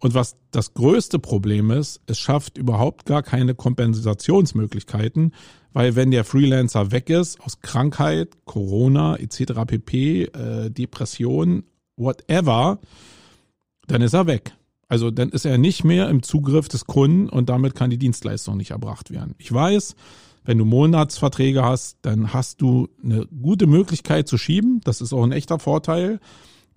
und 0.00 0.14
was 0.14 0.36
das 0.50 0.74
größte 0.74 1.18
Problem 1.18 1.70
ist, 1.70 2.00
es 2.06 2.18
schafft 2.18 2.56
überhaupt 2.56 3.04
gar 3.06 3.22
keine 3.22 3.54
Kompensationsmöglichkeiten, 3.54 5.34
weil 5.72 5.96
wenn 5.96 6.10
der 6.10 6.24
Freelancer 6.24 6.92
weg 6.92 7.10
ist, 7.10 7.40
aus 7.40 7.60
Krankheit, 7.60 8.44
Corona 8.44 9.16
etc. 9.16 9.64
pp, 9.66 10.24
äh, 10.24 10.70
Depression, 10.70 11.64
whatever, 11.96 12.78
dann 13.86 14.02
ist 14.02 14.14
er 14.14 14.26
weg. 14.26 14.52
Also 14.88 15.10
dann 15.10 15.28
ist 15.28 15.44
er 15.44 15.58
nicht 15.58 15.84
mehr 15.84 16.08
im 16.08 16.22
Zugriff 16.22 16.68
des 16.68 16.86
Kunden 16.86 17.28
und 17.28 17.48
damit 17.48 17.74
kann 17.74 17.90
die 17.90 17.98
Dienstleistung 17.98 18.56
nicht 18.56 18.70
erbracht 18.70 19.10
werden. 19.10 19.34
Ich 19.38 19.52
weiß, 19.52 19.96
wenn 20.44 20.56
du 20.56 20.64
Monatsverträge 20.64 21.62
hast, 21.62 21.98
dann 22.02 22.32
hast 22.32 22.62
du 22.62 22.88
eine 23.04 23.26
gute 23.26 23.66
Möglichkeit 23.66 24.28
zu 24.28 24.38
schieben. 24.38 24.80
Das 24.84 25.02
ist 25.02 25.12
auch 25.12 25.24
ein 25.24 25.32
echter 25.32 25.58
Vorteil. 25.58 26.20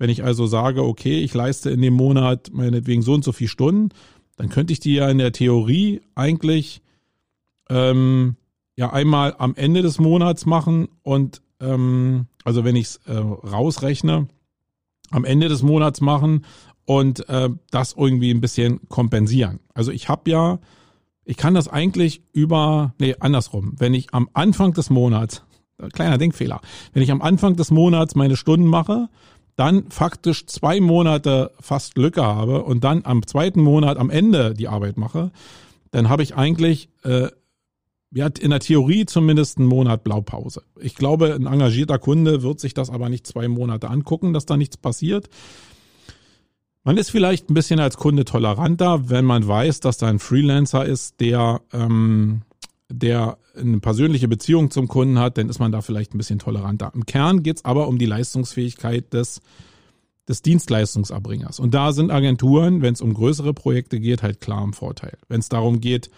Wenn 0.02 0.10
ich 0.10 0.24
also 0.24 0.48
sage, 0.48 0.84
okay, 0.84 1.20
ich 1.20 1.32
leiste 1.32 1.70
in 1.70 1.80
dem 1.80 1.94
Monat 1.94 2.50
meinetwegen 2.52 3.04
so 3.04 3.14
und 3.14 3.24
so 3.24 3.32
viele 3.32 3.50
Stunden, 3.50 3.90
dann 4.36 4.50
könnte 4.50 4.74
ich 4.74 4.80
die 4.80 4.96
ja 4.96 5.08
in 5.08 5.20
der 5.20 5.32
Theorie 5.32 6.02
eigentlich 6.16 6.82
ähm, 7.70 8.36
ja 8.76 8.92
einmal 8.92 9.36
am 9.38 9.54
Ende 9.54 9.84
des 9.84 10.00
Monats 10.00 10.48
machen 10.48 10.88
und 11.04 11.44
ähm, 11.60 12.26
also 12.44 12.64
wenn 12.64 12.76
ich 12.76 12.88
es 12.88 12.96
äh, 13.06 13.16
rausrechne, 13.16 14.28
am 15.12 15.24
Ende 15.24 15.50
des 15.50 15.62
Monats 15.62 16.02
machen 16.02 16.46
und 16.86 17.30
äh, 17.30 17.50
das 17.70 17.94
irgendwie 17.96 18.32
ein 18.32 18.42
bisschen 18.42 18.80
kompensieren. 18.90 19.60
Also 19.76 19.92
ich 19.92 20.10
habe 20.10 20.32
ja, 20.32 20.58
ich 21.26 21.38
kann 21.38 21.54
das 21.54 21.68
eigentlich 21.68 22.24
über, 22.34 22.96
nee, 22.98 23.16
andersrum. 23.20 23.76
Wenn 23.78 23.94
ich 23.94 24.16
am 24.16 24.30
Anfang 24.34 24.74
des 24.74 24.90
Monats, 24.90 25.44
kleiner 25.94 26.18
Denkfehler, 26.18 26.60
wenn 26.92 27.04
ich 27.04 27.12
am 27.12 27.22
Anfang 27.22 27.56
des 27.56 27.70
Monats 27.70 28.16
meine 28.16 28.36
Stunden 28.36 28.66
mache, 28.66 29.08
dann 29.56 29.90
faktisch 29.90 30.46
zwei 30.46 30.80
Monate 30.80 31.52
fast 31.60 31.98
Lücke 31.98 32.24
habe 32.24 32.64
und 32.64 32.84
dann 32.84 33.02
am 33.06 33.26
zweiten 33.26 33.62
Monat 33.62 33.98
am 33.98 34.10
Ende 34.10 34.54
die 34.54 34.68
Arbeit 34.68 34.98
mache, 34.98 35.32
dann 35.92 36.10
habe 36.10 36.24
ich 36.24 36.36
eigentlich 36.36 36.90
äh, 37.04 37.28
ja, 38.14 38.28
in 38.40 38.50
der 38.50 38.60
Theorie 38.60 39.06
zumindest 39.06 39.58
einen 39.58 39.68
Monat 39.68 40.04
Blaupause. 40.04 40.64
Ich 40.80 40.96
glaube, 40.96 41.34
ein 41.34 41.46
engagierter 41.46 41.98
Kunde 41.98 42.44
wird 42.44 42.60
sich 42.60 42.74
das 42.74 42.90
aber 42.90 43.10
nicht 43.10 43.26
zwei 43.26 43.48
Monate 43.48 43.90
angucken, 43.90 44.34
dass 44.34 44.46
da 44.46 44.58
nichts 44.58 44.78
passiert. 44.78 45.30
Man 46.84 46.98
ist 46.98 47.12
vielleicht 47.12 47.50
ein 47.50 47.54
bisschen 47.54 47.80
als 47.80 47.98
Kunde 47.98 48.26
toleranter, 48.26 49.10
wenn 49.10 49.24
man 49.24 49.48
weiß, 49.48 49.82
dass 49.82 49.98
da 49.98 50.08
ein 50.08 50.20
Freelancer 50.20 50.84
ist, 50.86 51.20
der 51.20 51.62
ähm, 51.72 52.42
der 52.90 53.38
eine 53.56 53.80
persönliche 53.80 54.28
Beziehung 54.28 54.72
zum 54.72 54.88
Kunden 54.88 55.20
hat, 55.20 55.38
dann 55.38 55.50
ist 55.50 55.60
man 55.60 55.72
da 55.72 55.82
vielleicht 55.82 56.14
ein 56.14 56.18
bisschen 56.18 56.40
toleranter. 56.40 56.92
Im 56.94 57.06
Kern 57.06 57.44
geht's 57.44 57.66
aber 57.66 57.88
um 57.88 57.98
die 57.98 58.06
Leistungsfähigkeit 58.06 59.14
des, 59.14 59.42
des 60.28 60.42
Dienstleistungserbringers. 60.42 61.60
Und 61.60 61.74
da 61.74 61.92
sind 61.92 62.12
Agenturen, 62.12 62.82
wenn 62.82 62.94
es 62.94 63.02
um 63.02 63.14
größere 63.14 63.54
Projekte 63.54 64.00
geht, 64.00 64.24
halt 64.24 64.42
klar 64.42 64.64
im 64.64 64.74
Vorteil. 64.74 65.18
Wenn 65.28 65.40
es 65.40 65.50
darum 65.50 65.82
geht, 65.82 66.10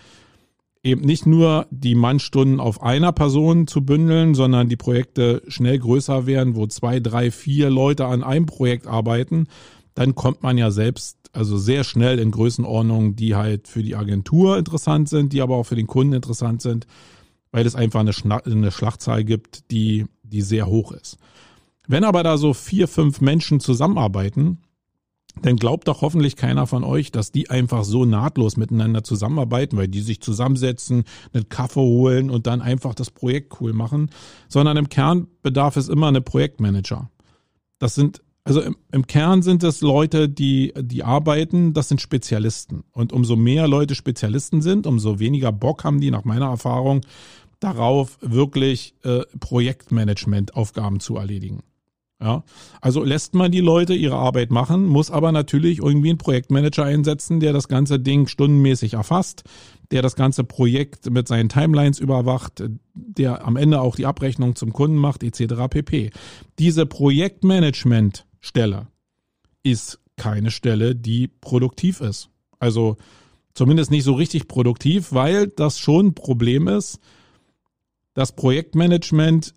eben 0.83 1.01
nicht 1.01 1.25
nur 1.25 1.65
die 1.71 1.95
Mannstunden 1.95 2.59
auf 2.59 2.83
einer 2.83 3.13
Person 3.13 3.67
zu 3.67 3.85
bündeln, 3.85 4.35
sondern 4.35 4.67
die 4.67 4.75
Projekte 4.75 5.41
schnell 5.47 5.79
größer 5.79 6.25
werden, 6.25 6.55
wo 6.55 6.67
zwei, 6.67 6.99
drei, 6.99 7.31
vier 7.31 7.69
Leute 7.69 8.05
an 8.05 8.23
einem 8.23 8.45
Projekt 8.45 8.85
arbeiten, 8.85 9.47
dann 9.95 10.15
kommt 10.15 10.43
man 10.43 10.57
ja 10.57 10.71
selbst 10.71 11.17
also 11.31 11.57
sehr 11.57 11.83
schnell 11.83 12.19
in 12.19 12.31
Größenordnungen, 12.31 13.15
die 13.15 13.35
halt 13.35 13.67
für 13.67 13.81
die 13.81 13.95
Agentur 13.95 14.57
interessant 14.57 15.09
sind, 15.09 15.33
die 15.33 15.41
aber 15.41 15.55
auch 15.55 15.65
für 15.65 15.75
den 15.75 15.87
Kunden 15.87 16.13
interessant 16.13 16.61
sind, 16.61 16.85
weil 17.53 17.65
es 17.65 17.75
einfach 17.75 18.01
eine, 18.01 18.11
Schna 18.11 18.39
eine 18.39 18.71
Schlachtzahl 18.71 19.23
gibt, 19.23 19.71
die, 19.71 20.05
die 20.23 20.41
sehr 20.41 20.67
hoch 20.67 20.91
ist. 20.91 21.17
Wenn 21.87 22.03
aber 22.03 22.23
da 22.23 22.37
so 22.37 22.53
vier, 22.53 22.89
fünf 22.89 23.21
Menschen 23.21 23.61
zusammenarbeiten, 23.61 24.57
dann 25.41 25.55
glaubt 25.55 25.87
doch 25.87 26.01
hoffentlich 26.01 26.35
keiner 26.35 26.67
von 26.67 26.83
euch, 26.83 27.11
dass 27.11 27.31
die 27.31 27.49
einfach 27.49 27.83
so 27.83 28.05
nahtlos 28.05 28.57
miteinander 28.57 29.03
zusammenarbeiten, 29.03 29.77
weil 29.77 29.87
die 29.87 30.01
sich 30.01 30.21
zusammensetzen, 30.21 31.05
einen 31.33 31.49
Kaffee 31.49 31.79
holen 31.79 32.29
und 32.29 32.47
dann 32.47 32.61
einfach 32.61 32.93
das 32.93 33.09
Projekt 33.09 33.59
cool 33.59 33.73
machen, 33.73 34.09
sondern 34.47 34.77
im 34.77 34.89
Kern 34.89 35.27
bedarf 35.41 35.75
es 35.75 35.89
immer 35.89 36.07
eine 36.07 36.21
Projektmanager. 36.21 37.09
Das 37.79 37.95
sind 37.95 38.21
also 38.45 38.61
im, 38.61 38.75
im, 38.91 39.07
Kern 39.07 39.41
sind 39.41 39.63
es 39.63 39.79
Leute, 39.79 40.27
die, 40.27 40.73
die 40.77 41.03
arbeiten, 41.03 41.71
das 41.71 41.87
sind 41.87 42.01
Spezialisten. 42.01 42.83
Und 42.91 43.13
umso 43.13 43.37
mehr 43.37 43.69
Leute 43.69 43.95
Spezialisten 43.95 44.61
sind, 44.61 44.85
umso 44.85 45.19
weniger 45.19 45.53
Bock 45.53 45.85
haben 45.85 46.01
die 46.01 46.11
nach 46.11 46.25
meiner 46.25 46.47
Erfahrung 46.47 47.01
darauf, 47.63 48.17
wirklich 48.21 48.95
äh, 49.03 49.21
Projektmanagement-Aufgaben 49.39 50.99
zu 50.99 51.17
erledigen. 51.17 51.63
Ja, 52.21 52.43
also 52.79 53.03
lässt 53.03 53.33
man 53.33 53.51
die 53.51 53.59
Leute 53.59 53.93
ihre 53.93 54.15
Arbeit 54.15 54.49
machen, 54.49 54.85
muss 54.85 55.11
aber 55.11 55.33
natürlich 55.33 55.79
irgendwie 55.79 56.09
einen 56.09 56.17
Projektmanager 56.17 56.85
einsetzen, 56.85 57.41
der 57.41 57.51
das 57.51 57.67
ganze 57.67 57.99
Ding 57.99 58.27
stundenmäßig 58.27 58.93
erfasst, 58.93 59.43
der 59.91 60.01
das 60.01 60.15
ganze 60.15 60.45
Projekt 60.45 61.09
mit 61.09 61.27
seinen 61.27 61.49
Timelines 61.49 61.99
überwacht, 61.99 62.63
der 62.93 63.45
am 63.45 63.57
Ende 63.57 63.81
auch 63.81 63.97
die 63.97 64.05
Abrechnung 64.05 64.55
zum 64.55 64.71
Kunden 64.71 64.95
macht, 64.95 65.21
etc. 65.21 65.67
pp. 65.69 66.11
Diese 66.59 66.85
Projektmanagement-Stelle 66.85 68.87
ist 69.63 69.99
keine 70.15 70.51
Stelle, 70.51 70.95
die 70.95 71.27
produktiv 71.27 71.99
ist. 71.99 72.29
Also 72.57 72.95
zumindest 73.53 73.91
nicht 73.91 74.05
so 74.05 74.13
richtig 74.13 74.47
produktiv, 74.47 75.11
weil 75.11 75.47
das 75.47 75.77
schon 75.77 76.07
ein 76.07 76.13
Problem 76.13 76.69
ist. 76.69 76.99
Das 78.13 78.35
Projektmanagement 78.35 79.53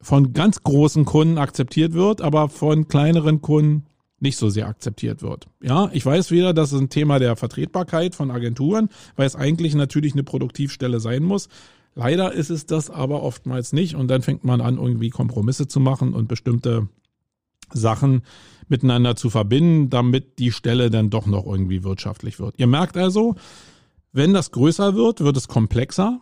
von 0.00 0.32
ganz 0.32 0.62
großen 0.62 1.04
Kunden 1.04 1.38
akzeptiert 1.38 1.94
wird, 1.94 2.20
aber 2.20 2.48
von 2.48 2.88
kleineren 2.88 3.40
Kunden 3.40 3.86
nicht 4.20 4.36
so 4.36 4.48
sehr 4.48 4.68
akzeptiert 4.68 5.22
wird. 5.22 5.46
Ja, 5.62 5.90
ich 5.92 6.04
weiß 6.04 6.30
wieder, 6.30 6.52
das 6.52 6.72
ist 6.72 6.80
ein 6.80 6.88
Thema 6.88 7.18
der 7.18 7.36
Vertretbarkeit 7.36 8.14
von 8.14 8.30
Agenturen, 8.30 8.88
weil 9.16 9.26
es 9.26 9.36
eigentlich 9.36 9.74
natürlich 9.74 10.12
eine 10.12 10.24
Produktivstelle 10.24 11.00
sein 11.00 11.22
muss. 11.22 11.48
Leider 11.94 12.32
ist 12.32 12.50
es 12.50 12.66
das 12.66 12.90
aber 12.90 13.22
oftmals 13.22 13.72
nicht 13.72 13.94
und 13.94 14.08
dann 14.08 14.22
fängt 14.22 14.44
man 14.44 14.60
an, 14.60 14.78
irgendwie 14.78 15.10
Kompromisse 15.10 15.68
zu 15.68 15.80
machen 15.80 16.12
und 16.12 16.26
bestimmte 16.26 16.88
Sachen 17.72 18.22
miteinander 18.68 19.14
zu 19.14 19.30
verbinden, 19.30 19.90
damit 19.90 20.38
die 20.38 20.52
Stelle 20.52 20.90
dann 20.90 21.10
doch 21.10 21.26
noch 21.26 21.46
irgendwie 21.46 21.84
wirtschaftlich 21.84 22.38
wird. 22.40 22.54
Ihr 22.58 22.66
merkt 22.66 22.96
also, 22.96 23.36
wenn 24.12 24.32
das 24.32 24.50
größer 24.50 24.94
wird, 24.94 25.20
wird 25.20 25.36
es 25.36 25.48
komplexer. 25.48 26.20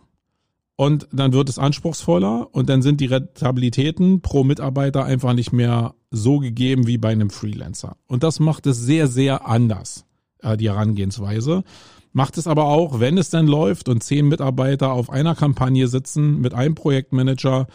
Und 0.75 1.07
dann 1.11 1.33
wird 1.33 1.49
es 1.49 1.59
anspruchsvoller 1.59 2.47
und 2.51 2.67
dann 2.69 2.81
sind 2.81 2.99
die 2.99 3.05
Rentabilitäten 3.05 4.21
pro 4.21 4.43
Mitarbeiter 4.43 5.05
einfach 5.05 5.33
nicht 5.33 5.53
mehr 5.53 5.93
so 6.09 6.39
gegeben 6.39 6.87
wie 6.87 6.97
bei 6.97 7.09
einem 7.09 7.29
Freelancer. 7.29 7.97
Und 8.07 8.23
das 8.23 8.39
macht 8.39 8.65
es 8.65 8.79
sehr, 8.79 9.07
sehr 9.07 9.47
anders, 9.47 10.05
äh, 10.41 10.57
die 10.57 10.69
Herangehensweise. 10.69 11.63
Macht 12.11 12.37
es 12.37 12.47
aber 12.47 12.65
auch, 12.65 12.99
wenn 12.99 13.17
es 13.17 13.29
dann 13.29 13.47
läuft 13.47 13.87
und 13.89 14.03
zehn 14.03 14.27
Mitarbeiter 14.27 14.93
auf 14.93 15.09
einer 15.09 15.35
Kampagne 15.35 15.87
sitzen 15.87 16.41
mit 16.41 16.53
einem 16.53 16.75
Projektmanager, 16.75 17.67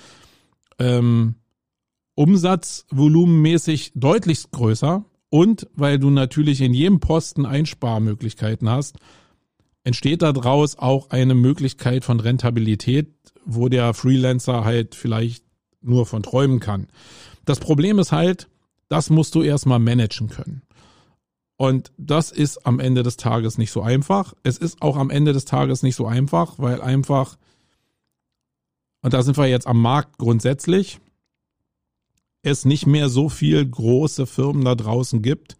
ähm, 0.79 1.37
umsatzvolumenmäßig 2.15 3.93
deutlich 3.95 4.51
größer 4.51 5.05
und 5.31 5.69
weil 5.75 5.99
du 5.99 6.11
natürlich 6.11 6.61
in 6.61 6.75
jedem 6.75 7.01
Posten 7.01 7.47
Einsparmöglichkeiten 7.47 8.69
hast, 8.69 8.97
entsteht 9.89 10.21
daraus 10.21 10.77
auch 10.77 11.09
eine 11.09 11.35
Möglichkeit 11.35 12.05
von 12.05 12.21
Rentabilität, 12.21 13.09
wo 13.47 13.71
der 13.71 13.95
Freelancer 13.95 14.63
halt 14.63 14.95
vielleicht 14.95 15.45
nur 15.81 16.05
von 16.05 16.23
träumen 16.23 16.61
kann. 16.61 16.89
Das 17.47 17.59
Problem 17.59 17.99
ist 17.99 18.13
halt, 18.13 18.51
das 18.91 19.09
musst 19.09 19.35
du 19.35 19.43
erstmal 19.43 19.79
managen 19.79 20.29
können. 20.29 20.61
Und 21.57 21.91
das 21.97 22.31
ist 22.31 22.67
am 22.67 22.81
Ende 22.81 23.03
des 23.03 23.17
Tages 23.17 23.57
nicht 23.57 23.71
so 23.71 23.81
einfach. 23.81 24.35
Es 24.43 24.59
ist 24.59 24.83
auch 24.83 24.99
am 24.99 25.09
Ende 25.09 25.33
des 25.33 25.47
Tages 25.47 25.83
nicht 25.83 25.97
so 25.97 26.07
einfach, 26.07 26.59
weil 26.59 26.83
einfach, 26.83 27.39
und 29.01 29.15
da 29.15 29.23
sind 29.23 29.39
wir 29.39 29.47
jetzt 29.47 29.67
am 29.67 29.81
Markt 29.81 30.19
grundsätzlich, 30.19 31.01
es 32.43 32.67
nicht 32.67 32.87
mehr 32.87 33.09
so 33.09 33.31
viel 33.31 33.67
große 33.67 34.27
Firmen 34.27 34.67
da 34.67 34.75
draußen 34.75 35.23
gibt, 35.23 35.57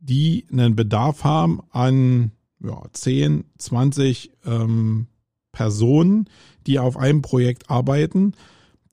die 0.00 0.44
einen 0.50 0.74
Bedarf 0.74 1.22
haben 1.22 1.62
an 1.70 2.32
ja, 2.64 2.82
10, 2.92 3.44
20 3.58 4.32
ähm, 4.46 5.06
Personen, 5.52 6.28
die 6.66 6.78
auf 6.78 6.96
einem 6.96 7.22
Projekt 7.22 7.70
arbeiten, 7.70 8.32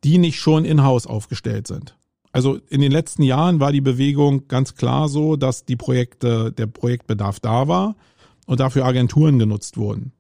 die 0.04 0.18
nicht 0.18 0.40
schon 0.40 0.66
in-house 0.66 1.08
aufgestellt 1.08 1.68
sind. 1.68 1.98
Also 2.32 2.60
in 2.70 2.82
den 2.82 2.92
letzten 2.92 3.24
Jahren 3.24 3.60
war 3.60 3.72
die 3.72 3.82
Bewegung 3.82 4.48
ganz 4.48 4.76
klar 4.76 5.10
so, 5.10 5.36
dass 5.36 5.66
die 5.66 5.76
Projekte, 5.76 6.52
der 6.52 6.68
Projektbedarf 6.68 7.40
da 7.40 7.68
war 7.68 7.96
und 8.46 8.60
dafür 8.60 8.86
Agenturen 8.86 9.38
genutzt 9.38 9.78
wurden. 9.78 10.14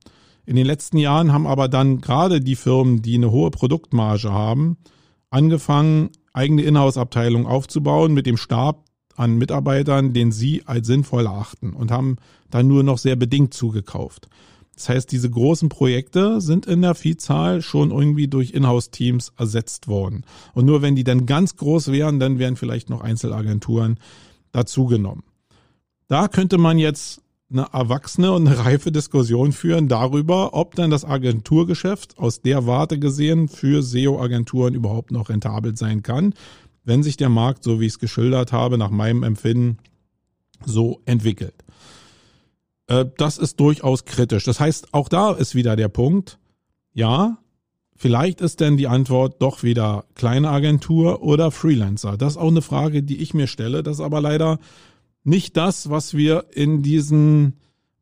In 0.45 0.55
den 0.55 0.65
letzten 0.65 0.97
Jahren 0.97 1.31
haben 1.31 1.47
aber 1.47 1.69
dann 1.69 2.01
gerade 2.01 2.41
die 2.41 2.55
Firmen, 2.55 3.01
die 3.01 3.15
eine 3.15 3.31
hohe 3.31 3.51
Produktmarge 3.51 4.31
haben, 4.31 4.77
angefangen, 5.29 6.09
eigene 6.33 6.63
Inhouse-Abteilungen 6.63 7.45
aufzubauen 7.45 8.13
mit 8.13 8.25
dem 8.25 8.37
Stab 8.37 8.85
an 9.17 9.37
Mitarbeitern, 9.37 10.13
den 10.13 10.31
sie 10.31 10.63
als 10.65 10.87
sinnvoll 10.87 11.25
erachten 11.25 11.73
und 11.73 11.91
haben 11.91 12.17
dann 12.49 12.67
nur 12.67 12.83
noch 12.83 12.97
sehr 12.97 13.15
bedingt 13.15 13.53
zugekauft. 13.53 14.27
Das 14.75 14.89
heißt, 14.89 15.11
diese 15.11 15.29
großen 15.29 15.69
Projekte 15.69 16.41
sind 16.41 16.65
in 16.65 16.81
der 16.81 16.95
Vielzahl 16.95 17.61
schon 17.61 17.91
irgendwie 17.91 18.27
durch 18.27 18.51
Inhouse-Teams 18.51 19.33
ersetzt 19.37 19.87
worden. 19.87 20.23
Und 20.53 20.65
nur 20.65 20.81
wenn 20.81 20.95
die 20.95 21.03
dann 21.03 21.25
ganz 21.25 21.55
groß 21.55 21.91
wären, 21.91 22.19
dann 22.19 22.39
wären 22.39 22.55
vielleicht 22.55 22.89
noch 22.89 23.01
Einzelagenturen 23.01 23.99
dazugenommen. 24.51 25.23
Da 26.07 26.27
könnte 26.27 26.57
man 26.57 26.79
jetzt 26.79 27.21
eine 27.51 27.67
erwachsene 27.73 28.31
und 28.31 28.47
eine 28.47 28.57
reife 28.65 28.91
Diskussion 28.91 29.51
führen 29.51 29.87
darüber, 29.87 30.53
ob 30.53 30.75
dann 30.75 30.89
das 30.89 31.05
Agenturgeschäft 31.05 32.17
aus 32.17 32.41
der 32.41 32.65
Warte 32.65 32.97
gesehen 32.97 33.49
für 33.49 33.83
SEO-Agenturen 33.83 34.73
überhaupt 34.73 35.11
noch 35.11 35.29
rentabel 35.29 35.75
sein 35.75 36.01
kann 36.01 36.33
wenn 36.83 37.03
sich 37.03 37.17
der 37.17 37.29
Markt, 37.29 37.63
so 37.63 37.79
wie 37.79 37.85
ich 37.85 37.93
es 37.93 37.99
geschildert 37.99 38.51
habe, 38.51 38.77
nach 38.77 38.89
meinem 38.89 39.23
Empfinden 39.23 39.77
so 40.65 41.01
entwickelt. 41.05 41.55
Äh, 42.87 43.05
das 43.17 43.37
ist 43.37 43.59
durchaus 43.59 44.05
kritisch. 44.05 44.43
Das 44.43 44.59
heißt, 44.59 44.93
auch 44.93 45.09
da 45.09 45.31
ist 45.31 45.55
wieder 45.55 45.75
der 45.75 45.89
Punkt, 45.89 46.39
ja, 46.93 47.37
vielleicht 47.95 48.41
ist 48.41 48.59
denn 48.59 48.77
die 48.77 48.87
Antwort 48.87 49.41
doch 49.41 49.63
wieder 49.63 50.05
kleine 50.15 50.49
Agentur 50.49 51.21
oder 51.23 51.51
Freelancer. 51.51 52.17
Das 52.17 52.33
ist 52.33 52.37
auch 52.37 52.49
eine 52.49 52.61
Frage, 52.61 53.03
die 53.03 53.21
ich 53.21 53.33
mir 53.33 53.47
stelle. 53.47 53.83
Das 53.83 53.97
ist 53.97 54.03
aber 54.03 54.21
leider 54.21 54.59
nicht 55.23 55.55
das, 55.55 55.89
was 55.89 56.15
wir 56.15 56.45
in 56.51 56.81
diesen 56.81 57.57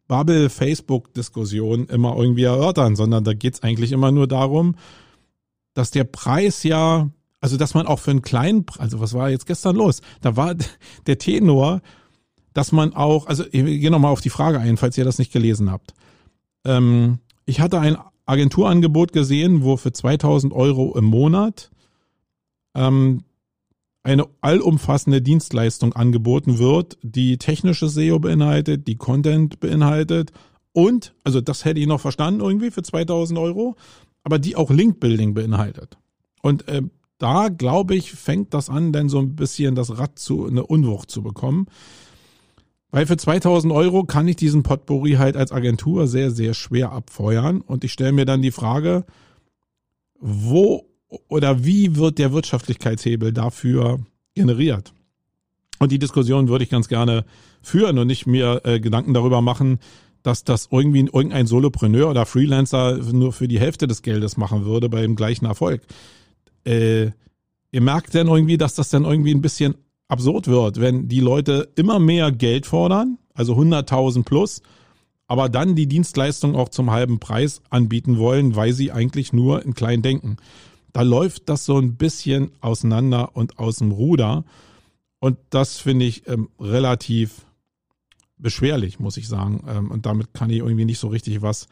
Bubble-Facebook-Diskussionen 0.07 1.87
immer 1.87 2.15
irgendwie 2.17 2.43
erörtern, 2.43 2.95
sondern 2.95 3.23
da 3.23 3.33
geht 3.33 3.55
es 3.55 3.63
eigentlich 3.63 3.91
immer 3.91 4.11
nur 4.11 4.27
darum, 4.27 4.75
dass 5.73 5.91
der 5.91 6.05
Preis 6.05 6.63
ja 6.63 7.09
also, 7.41 7.57
dass 7.57 7.73
man 7.73 7.87
auch 7.87 7.99
für 7.99 8.11
einen 8.11 8.21
kleinen, 8.21 8.65
also 8.77 8.99
was 8.99 9.13
war 9.13 9.29
jetzt 9.29 9.45
gestern 9.45 9.75
los? 9.75 10.01
Da 10.21 10.35
war 10.35 10.55
der 11.07 11.17
Tenor, 11.17 11.81
dass 12.53 12.71
man 12.71 12.93
auch, 12.93 13.27
also 13.27 13.43
ich 13.45 13.63
gehe 13.63 13.91
nochmal 13.91 14.11
auf 14.11 14.21
die 14.21 14.29
Frage 14.29 14.59
ein, 14.59 14.77
falls 14.77 14.97
ihr 14.97 15.05
das 15.05 15.19
nicht 15.19 15.31
gelesen 15.31 15.71
habt. 15.71 15.93
Ähm, 16.65 17.19
ich 17.45 17.61
hatte 17.61 17.79
ein 17.79 17.97
Agenturangebot 18.25 19.13
gesehen, 19.13 19.63
wo 19.63 19.77
für 19.77 19.91
2000 19.91 20.53
Euro 20.53 20.95
im 20.97 21.05
Monat 21.05 21.71
ähm, 22.75 23.23
eine 24.03 24.27
allumfassende 24.41 25.21
Dienstleistung 25.21 25.93
angeboten 25.93 26.59
wird, 26.59 26.97
die 27.01 27.37
technische 27.37 27.89
SEO 27.89 28.19
beinhaltet, 28.19 28.87
die 28.87 28.95
Content 28.95 29.59
beinhaltet 29.59 30.31
und, 30.73 31.13
also 31.23 31.41
das 31.41 31.65
hätte 31.65 31.79
ich 31.79 31.87
noch 31.87 31.99
verstanden 31.99 32.41
irgendwie 32.41 32.71
für 32.71 32.83
2000 32.83 33.39
Euro, 33.39 33.75
aber 34.23 34.39
die 34.39 34.55
auch 34.55 34.69
Link-Building 34.69 35.33
beinhaltet. 35.33 35.97
Und 36.41 36.67
äh, 36.67 36.83
da, 37.19 37.49
glaube 37.49 37.95
ich, 37.95 38.13
fängt 38.13 38.53
das 38.53 38.69
an, 38.69 38.91
denn 38.91 39.09
so 39.09 39.19
ein 39.19 39.35
bisschen 39.35 39.75
das 39.75 39.97
Rad 39.97 40.17
zu, 40.17 40.47
eine 40.47 40.65
Unwucht 40.65 41.11
zu 41.11 41.21
bekommen. 41.21 41.67
Weil 42.91 43.05
für 43.05 43.17
2000 43.17 43.71
Euro 43.71 44.05
kann 44.05 44.27
ich 44.27 44.37
diesen 44.37 44.63
Potpourri 44.63 45.13
halt 45.13 45.37
als 45.37 45.51
Agentur 45.51 46.07
sehr, 46.07 46.31
sehr 46.31 46.55
schwer 46.55 46.91
abfeuern. 46.91 47.61
Und 47.61 47.83
ich 47.83 47.93
stelle 47.93 48.13
mir 48.13 48.25
dann 48.25 48.41
die 48.41 48.51
Frage, 48.51 49.05
wo 50.19 50.85
oder 51.27 51.63
wie 51.63 51.95
wird 51.95 52.17
der 52.17 52.33
Wirtschaftlichkeitshebel 52.33 53.33
dafür 53.33 53.99
generiert? 54.33 54.93
Und 55.79 55.91
die 55.91 55.99
Diskussion 55.99 56.49
würde 56.49 56.63
ich 56.63 56.69
ganz 56.69 56.87
gerne 56.87 57.25
führen 57.61 57.97
und 57.99 58.07
nicht 58.07 58.27
mir 58.27 58.61
äh, 58.63 58.79
Gedanken 58.79 59.13
darüber 59.13 59.41
machen, 59.41 59.79
dass 60.23 60.43
das 60.43 60.69
irgendwie 60.71 60.99
irgendein 60.99 61.47
Solopreneur 61.47 62.09
oder 62.09 62.25
Freelancer 62.25 62.97
nur 62.97 63.33
für 63.33 63.47
die 63.47 63.59
Hälfte 63.59 63.87
des 63.87 64.01
Geldes 64.01 64.37
machen 64.37 64.65
würde 64.65 64.89
bei 64.89 65.01
dem 65.01 65.15
gleichen 65.15 65.45
Erfolg 65.45 65.81
äh, 66.65 67.11
ihr 67.71 67.81
merkt 67.81 68.15
dann 68.15 68.27
irgendwie, 68.27 68.57
dass 68.57 68.75
das 68.75 68.89
dann 68.89 69.05
irgendwie 69.05 69.33
ein 69.33 69.41
bisschen 69.41 69.75
absurd 70.07 70.47
wird, 70.47 70.79
wenn 70.79 71.07
die 71.07 71.19
Leute 71.19 71.69
immer 71.75 71.99
mehr 71.99 72.31
Geld 72.31 72.65
fordern, 72.65 73.17
also 73.33 73.55
100.000 73.55 74.23
plus, 74.23 74.61
aber 75.27 75.47
dann 75.47 75.75
die 75.75 75.87
Dienstleistung 75.87 76.55
auch 76.55 76.69
zum 76.69 76.89
halben 76.89 77.19
Preis 77.19 77.61
anbieten 77.69 78.17
wollen, 78.17 78.55
weil 78.55 78.73
sie 78.73 78.91
eigentlich 78.91 79.31
nur 79.31 79.63
in 79.63 79.75
klein 79.75 80.01
denken. 80.01 80.37
Da 80.91 81.03
läuft 81.03 81.49
das 81.49 81.65
so 81.65 81.77
ein 81.77 81.95
bisschen 81.97 82.51
auseinander 82.61 83.35
und 83.35 83.59
aus 83.59 83.77
dem 83.77 83.91
Ruder. 83.91 84.43
Und 85.19 85.37
das 85.51 85.77
finde 85.77 86.05
ich 86.05 86.27
ähm, 86.27 86.49
relativ 86.59 87.45
beschwerlich, 88.39 88.99
muss 88.99 89.17
ich 89.17 89.27
sagen. 89.27 89.63
Ähm, 89.67 89.91
und 89.91 90.07
damit 90.07 90.33
kann 90.33 90.49
ich 90.49 90.57
irgendwie 90.57 90.85
nicht 90.85 90.99
so 90.99 91.09
richtig 91.09 91.43
was 91.43 91.67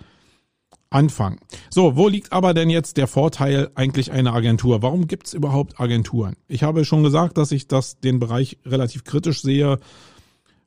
anfangen. 0.90 1.40
So, 1.70 1.96
wo 1.96 2.08
liegt 2.08 2.32
aber 2.32 2.54
denn 2.54 2.70
jetzt 2.70 2.98
der 2.98 3.08
Vorteil 3.08 3.70
eigentlich 3.76 4.12
einer 4.12 4.34
Agentur? 4.34 4.82
Warum 4.82 5.08
gibt 5.08 5.28
es 5.28 5.34
überhaupt 5.34 5.80
Agenturen? 5.80 6.36
Ich 6.48 6.64
habe 6.64 6.86
schon 6.86 7.04
gesagt, 7.04 7.38
dass 7.38 7.52
ich 7.52 7.68
das 7.68 8.00
den 8.00 8.20
Bereich 8.20 8.58
relativ 8.66 9.04
kritisch 9.04 9.42
sehe, 9.42 9.80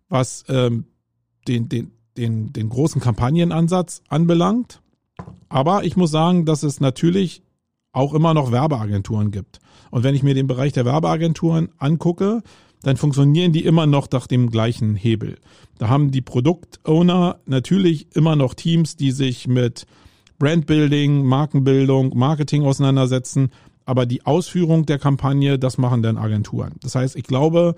was 0.09 0.45
ähm, 0.49 0.85
den, 1.49 1.69
den, 1.69 1.93
den, 2.17 2.53
den 2.53 2.69
großen 2.69 3.01
Kampagnenansatz 3.01 4.03
anbelangt. 4.09 4.83
Aber 5.49 5.85
ich 5.85 5.97
muss 5.97 6.11
sagen, 6.11 6.45
dass 6.45 6.63
es 6.63 6.81
natürlich 6.81 7.43
auch 7.93 8.15
immer 8.15 8.35
noch 8.35 8.53
Werbeagenturen 8.53 9.31
gibt. 9.31 9.59
Und 9.91 10.05
wenn 10.05 10.15
ich 10.15 10.23
mir 10.23 10.35
den 10.35 10.47
Bereich 10.47 10.73
der 10.73 10.85
Werbeagenturen 10.85 11.71
angucke, 11.79 12.43
dann 12.83 12.97
funktionieren 12.97 13.53
die 13.53 13.65
immer 13.65 13.87
noch 13.87 14.09
nach 14.11 14.27
dem 14.27 14.51
gleichen 14.51 14.95
Hebel. 14.95 15.39
Da 15.79 15.89
haben 15.89 16.11
die 16.11 16.23
Produktowner 16.23 17.41
natürlich 17.47 18.15
immer 18.15 18.37
noch 18.37 18.55
Teams, 18.55 18.97
die 18.97 19.11
sich 19.11 19.49
mit 19.49 19.87
Brandbuilding, 20.41 21.25
Markenbildung, 21.25 22.17
Marketing 22.19 22.65
auseinandersetzen. 22.65 23.51
Aber 23.85 24.07
die 24.07 24.27
Ausführung 24.27 24.87
der 24.87 24.99
Kampagne, 24.99 25.59
das 25.59 25.79
machen 25.79 26.03
dann 26.03 26.17
Agenturen. 26.17 26.73
Das 26.83 26.97
heißt, 26.97 27.15
ich 27.15 27.25
glaube, 27.25 27.77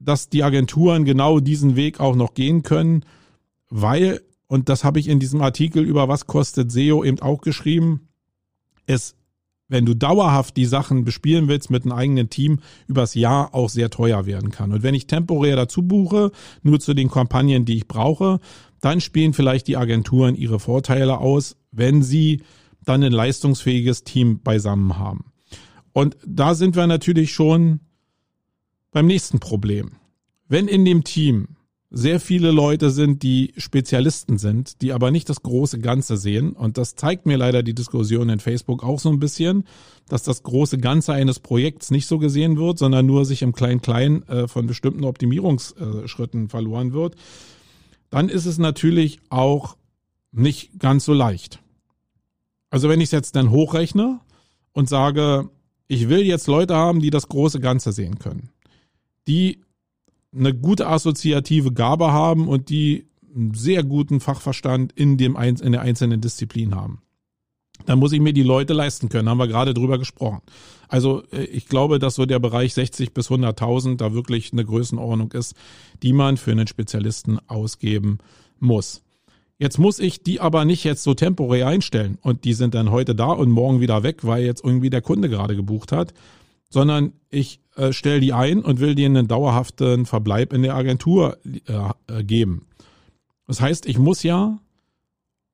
dass 0.00 0.28
die 0.28 0.42
Agenturen 0.42 1.04
genau 1.04 1.38
diesen 1.38 1.76
Weg 1.76 2.00
auch 2.00 2.16
noch 2.16 2.34
gehen 2.34 2.62
können, 2.62 3.04
weil, 3.68 4.22
und 4.48 4.68
das 4.68 4.82
habe 4.82 4.98
ich 4.98 5.08
in 5.08 5.20
diesem 5.20 5.42
Artikel 5.42 5.84
über 5.84 6.08
was 6.08 6.26
kostet 6.26 6.72
SEO 6.72 7.04
eben 7.04 7.20
auch 7.20 7.42
geschrieben, 7.42 8.08
es 8.86 9.14
wenn 9.70 9.86
du 9.86 9.94
dauerhaft 9.94 10.56
die 10.56 10.66
Sachen 10.66 11.04
bespielen 11.04 11.46
willst 11.46 11.70
mit 11.70 11.84
einem 11.84 11.92
eigenen 11.92 12.28
Team, 12.28 12.58
übers 12.88 13.14
Jahr 13.14 13.54
auch 13.54 13.70
sehr 13.70 13.88
teuer 13.88 14.26
werden 14.26 14.50
kann. 14.50 14.72
Und 14.72 14.82
wenn 14.82 14.94
ich 14.94 15.06
temporär 15.06 15.54
dazu 15.54 15.82
buche, 15.82 16.32
nur 16.62 16.80
zu 16.80 16.92
den 16.92 17.08
Kampagnen, 17.08 17.64
die 17.64 17.76
ich 17.76 17.86
brauche, 17.86 18.40
dann 18.80 19.00
spielen 19.00 19.32
vielleicht 19.32 19.68
die 19.68 19.76
Agenturen 19.76 20.34
ihre 20.34 20.60
Vorteile 20.60 21.18
aus, 21.18 21.56
wenn 21.72 22.02
sie 22.02 22.42
dann 22.84 23.02
ein 23.02 23.12
leistungsfähiges 23.12 24.04
Team 24.04 24.40
beisammen 24.42 24.98
haben. 24.98 25.32
Und 25.92 26.16
da 26.26 26.54
sind 26.54 26.76
wir 26.76 26.86
natürlich 26.86 27.32
schon 27.32 27.80
beim 28.90 29.06
nächsten 29.06 29.38
Problem. 29.38 29.92
Wenn 30.48 30.66
in 30.66 30.84
dem 30.84 31.04
Team 31.04 31.56
sehr 31.90 32.20
viele 32.20 32.52
Leute 32.52 32.90
sind, 32.90 33.24
die 33.24 33.52
Spezialisten 33.56 34.38
sind, 34.38 34.80
die 34.80 34.92
aber 34.92 35.10
nicht 35.10 35.28
das 35.28 35.42
große 35.42 35.80
Ganze 35.80 36.16
sehen. 36.16 36.52
Und 36.52 36.78
das 36.78 36.94
zeigt 36.94 37.26
mir 37.26 37.36
leider 37.36 37.64
die 37.64 37.74
Diskussion 37.74 38.28
in 38.28 38.38
Facebook 38.38 38.84
auch 38.84 39.00
so 39.00 39.10
ein 39.10 39.18
bisschen, 39.18 39.64
dass 40.08 40.22
das 40.22 40.44
große 40.44 40.78
Ganze 40.78 41.12
eines 41.12 41.40
Projekts 41.40 41.90
nicht 41.90 42.06
so 42.06 42.18
gesehen 42.18 42.56
wird, 42.56 42.78
sondern 42.78 43.06
nur 43.06 43.24
sich 43.24 43.42
im 43.42 43.52
Klein-Klein 43.52 44.22
äh, 44.28 44.46
von 44.46 44.68
bestimmten 44.68 45.04
Optimierungsschritten 45.04 46.48
verloren 46.48 46.92
wird. 46.92 47.16
Dann 48.10 48.28
ist 48.28 48.46
es 48.46 48.58
natürlich 48.58 49.20
auch 49.30 49.76
nicht 50.32 50.78
ganz 50.78 51.04
so 51.04 51.12
leicht. 51.12 51.60
Also 52.70 52.88
wenn 52.88 53.00
ich 53.00 53.06
es 53.06 53.12
jetzt 53.12 53.36
dann 53.36 53.50
hochrechne 53.50 54.20
und 54.72 54.88
sage, 54.88 55.48
ich 55.88 56.08
will 56.08 56.20
jetzt 56.22 56.46
Leute 56.46 56.74
haben, 56.74 57.00
die 57.00 57.10
das 57.10 57.28
große 57.28 57.60
Ganze 57.60 57.92
sehen 57.92 58.18
können, 58.18 58.50
die 59.26 59.60
eine 60.32 60.54
gute 60.54 60.86
assoziative 60.86 61.72
Gabe 61.72 62.12
haben 62.12 62.46
und 62.46 62.68
die 62.68 63.08
einen 63.34 63.54
sehr 63.54 63.82
guten 63.82 64.20
Fachverstand 64.20 64.92
in, 64.92 65.16
dem, 65.16 65.36
in 65.36 65.72
der 65.72 65.80
einzelnen 65.80 66.20
Disziplin 66.20 66.74
haben. 66.74 67.02
Dann 67.86 67.98
muss 67.98 68.12
ich 68.12 68.20
mir 68.20 68.32
die 68.32 68.42
Leute 68.42 68.72
leisten 68.72 69.08
können, 69.08 69.28
haben 69.28 69.38
wir 69.38 69.48
gerade 69.48 69.74
drüber 69.74 69.98
gesprochen. 69.98 70.42
Also 70.90 71.22
äh, 71.32 71.44
ich 71.44 71.66
glaube, 71.66 71.98
dass 71.98 72.16
so 72.16 72.26
der 72.26 72.40
Bereich 72.40 72.74
60 72.74 73.14
bis 73.14 73.30
100.000 73.30 73.96
da 73.96 74.12
wirklich 74.12 74.52
eine 74.52 74.64
Größenordnung 74.64 75.32
ist, 75.32 75.54
die 76.02 76.12
man 76.12 76.36
für 76.36 76.50
einen 76.50 76.66
Spezialisten 76.66 77.38
ausgeben 77.46 78.18
muss. 78.58 79.02
Jetzt 79.58 79.78
muss 79.78 79.98
ich 79.98 80.22
die 80.22 80.40
aber 80.40 80.64
nicht 80.64 80.84
jetzt 80.84 81.02
so 81.02 81.14
temporär 81.14 81.68
einstellen 81.68 82.18
und 82.22 82.44
die 82.44 82.54
sind 82.54 82.74
dann 82.74 82.90
heute 82.90 83.14
da 83.14 83.26
und 83.26 83.50
morgen 83.50 83.80
wieder 83.80 84.02
weg, 84.02 84.24
weil 84.24 84.44
jetzt 84.44 84.64
irgendwie 84.64 84.90
der 84.90 85.02
Kunde 85.02 85.28
gerade 85.28 85.54
gebucht 85.54 85.92
hat, 85.92 86.12
sondern 86.70 87.12
ich 87.28 87.60
äh, 87.76 87.92
stelle 87.92 88.20
die 88.20 88.32
ein 88.32 88.62
und 88.62 88.80
will 88.80 88.94
denen 88.94 89.16
einen 89.16 89.28
dauerhaften 89.28 90.06
Verbleib 90.06 90.52
in 90.52 90.62
der 90.62 90.74
Agentur 90.74 91.38
äh, 91.44 92.18
äh, 92.18 92.24
geben. 92.24 92.66
Das 93.46 93.60
heißt, 93.60 93.86
ich 93.86 93.98
muss 93.98 94.22
ja 94.22 94.58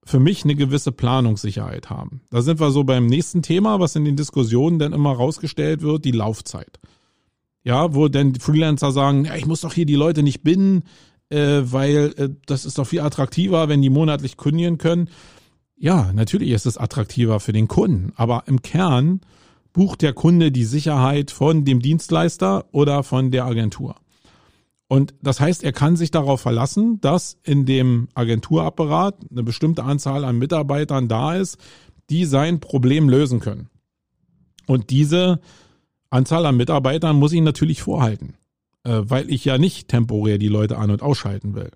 für 0.06 0.20
mich 0.20 0.44
eine 0.44 0.54
gewisse 0.54 0.92
Planungssicherheit 0.92 1.90
haben. 1.90 2.22
Da 2.30 2.40
sind 2.40 2.60
wir 2.60 2.70
so 2.70 2.84
beim 2.84 3.06
nächsten 3.06 3.42
Thema, 3.42 3.80
was 3.80 3.96
in 3.96 4.04
den 4.04 4.14
Diskussionen 4.16 4.78
dann 4.78 4.92
immer 4.92 5.12
rausgestellt 5.12 5.82
wird, 5.82 6.04
die 6.04 6.12
Laufzeit. 6.12 6.78
Ja, 7.64 7.92
wo 7.92 8.06
denn 8.06 8.36
Freelancer 8.36 8.92
sagen, 8.92 9.24
ja, 9.24 9.34
ich 9.34 9.46
muss 9.46 9.62
doch 9.62 9.74
hier 9.74 9.84
die 9.84 9.96
Leute 9.96 10.22
nicht 10.22 10.44
binden, 10.44 10.84
äh, 11.28 11.62
weil 11.64 12.14
äh, 12.16 12.28
das 12.46 12.64
ist 12.64 12.78
doch 12.78 12.86
viel 12.86 13.00
attraktiver, 13.00 13.68
wenn 13.68 13.82
die 13.82 13.90
monatlich 13.90 14.36
kündigen 14.36 14.78
können. 14.78 15.10
Ja, 15.76 16.12
natürlich 16.12 16.50
ist 16.50 16.66
es 16.66 16.78
attraktiver 16.78 17.40
für 17.40 17.52
den 17.52 17.66
Kunden, 17.66 18.12
aber 18.14 18.44
im 18.46 18.62
Kern 18.62 19.20
bucht 19.72 20.02
der 20.02 20.12
Kunde 20.12 20.52
die 20.52 20.64
Sicherheit 20.64 21.32
von 21.32 21.64
dem 21.64 21.80
Dienstleister 21.80 22.66
oder 22.70 23.02
von 23.02 23.32
der 23.32 23.44
Agentur. 23.44 23.96
Und 24.88 25.14
das 25.20 25.40
heißt, 25.40 25.64
er 25.64 25.72
kann 25.72 25.96
sich 25.96 26.10
darauf 26.10 26.40
verlassen, 26.40 27.00
dass 27.00 27.38
in 27.42 27.66
dem 27.66 28.08
Agenturapparat 28.14 29.16
eine 29.30 29.42
bestimmte 29.42 29.82
Anzahl 29.82 30.24
an 30.24 30.38
Mitarbeitern 30.38 31.08
da 31.08 31.34
ist, 31.34 31.58
die 32.08 32.24
sein 32.24 32.60
Problem 32.60 33.08
lösen 33.08 33.40
können. 33.40 33.68
Und 34.66 34.90
diese 34.90 35.40
Anzahl 36.10 36.46
an 36.46 36.56
Mitarbeitern 36.56 37.16
muss 37.16 37.32
ich 37.32 37.40
natürlich 37.40 37.82
vorhalten, 37.82 38.34
äh, 38.84 39.00
weil 39.02 39.30
ich 39.30 39.44
ja 39.44 39.58
nicht 39.58 39.88
temporär 39.88 40.38
die 40.38 40.48
Leute 40.48 40.78
an- 40.78 40.90
und 40.90 41.02
ausschalten 41.02 41.54
will. 41.56 41.70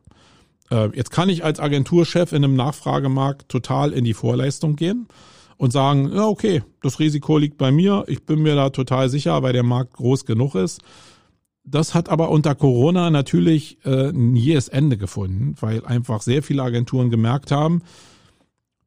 Äh, 0.70 0.96
jetzt 0.96 1.10
kann 1.10 1.28
ich 1.28 1.44
als 1.44 1.58
Agenturchef 1.58 2.32
in 2.32 2.44
einem 2.44 2.54
Nachfragemarkt 2.54 3.48
total 3.48 3.92
in 3.92 4.04
die 4.04 4.14
Vorleistung 4.14 4.76
gehen 4.76 5.08
und 5.56 5.72
sagen, 5.72 6.12
ja, 6.14 6.26
okay, 6.26 6.62
das 6.80 7.00
Risiko 7.00 7.38
liegt 7.38 7.58
bei 7.58 7.72
mir, 7.72 8.04
ich 8.06 8.24
bin 8.24 8.40
mir 8.40 8.54
da 8.54 8.70
total 8.70 9.08
sicher, 9.08 9.42
weil 9.42 9.52
der 9.52 9.64
Markt 9.64 9.94
groß 9.94 10.24
genug 10.24 10.54
ist. 10.54 10.80
Das 11.64 11.94
hat 11.94 12.08
aber 12.08 12.30
unter 12.30 12.54
Corona 12.54 13.10
natürlich 13.10 13.78
äh, 13.84 14.08
ein 14.10 14.34
jähes 14.34 14.68
Ende 14.68 14.96
gefunden, 14.96 15.54
weil 15.60 15.84
einfach 15.84 16.22
sehr 16.22 16.42
viele 16.42 16.62
Agenturen 16.62 17.10
gemerkt 17.10 17.50
haben, 17.50 17.82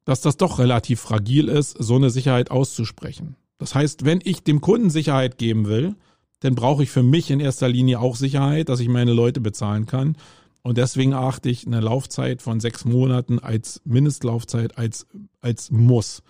dass 0.06 0.22
das 0.22 0.38
doch 0.38 0.60
relativ 0.60 1.00
fragil 1.00 1.48
ist, 1.48 1.78
so 1.80 1.96
eine 1.96 2.10
Sicherheit 2.10 2.52
auszusprechen. 2.52 3.36
Das 3.58 3.76
heißt, 3.76 4.06
wenn 4.06 4.20
ich 4.24 4.44
dem 4.44 4.60
Kunden 4.60 4.90
Sicherheit 4.90 5.38
geben 5.38 5.68
will, 5.68 5.96
dann 6.42 6.56
brauche 6.56 6.84
ich 6.84 6.90
für 6.90 7.04
mich 7.04 7.32
in 7.32 7.40
erster 7.40 7.70
Linie 7.70 8.00
auch 8.00 8.18
Sicherheit, 8.18 8.68
dass 8.68 8.82
ich 8.82 8.90
meine 8.90 9.14
Leute 9.14 9.40
bezahlen 9.40 9.86
kann. 9.86 10.18
Und 10.62 10.78
deswegen 10.78 11.14
achte 11.14 11.50
ich 11.50 11.66
eine 11.66 11.80
Laufzeit 11.80 12.42
von 12.42 12.60
sechs 12.60 12.84
Monaten 12.84 13.40
als 13.40 13.82
Mindestlaufzeit 13.86 14.78
als, 14.78 15.08
als 15.42 15.72
Muss 15.72 16.24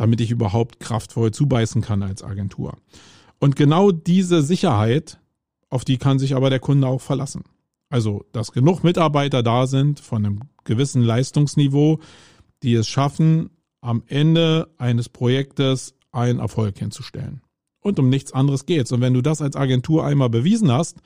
damit 0.00 0.22
ich 0.22 0.30
überhaupt 0.30 0.80
kraftvoll 0.80 1.30
zubeißen 1.30 1.82
kann 1.82 2.02
als 2.02 2.22
Agentur. 2.22 2.78
Und 3.38 3.54
genau 3.54 3.90
diese 3.92 4.40
Sicherheit, 4.40 5.20
auf 5.70 5.84
die 5.84 5.96
kann 5.96 6.18
sich 6.18 6.34
aber 6.34 6.50
der 6.50 6.60
Kunde 6.60 6.86
auch 6.86 7.00
verlassen. 7.00 7.44
Also, 7.88 8.24
dass 8.32 8.52
genug 8.52 8.84
Mitarbeiter 8.84 9.42
da 9.42 9.66
sind 9.66 10.00
von 10.00 10.24
einem 10.24 10.40
gewissen 10.64 11.02
Leistungsniveau, 11.02 12.00
die 12.62 12.74
es 12.74 12.86
schaffen, 12.86 13.50
am 13.80 14.02
Ende 14.06 14.68
eines 14.76 15.08
Projektes 15.08 15.94
einen 16.12 16.38
Erfolg 16.38 16.78
hinzustellen. 16.78 17.40
Und 17.80 17.98
um 17.98 18.08
nichts 18.10 18.32
anderes 18.32 18.66
geht's. 18.66 18.92
Und 18.92 19.00
wenn 19.00 19.14
du 19.14 19.22
das 19.22 19.40
als 19.40 19.56
Agentur 19.56 20.04
einmal 20.04 20.28
bewiesen 20.28 20.70
hast, 20.70 20.98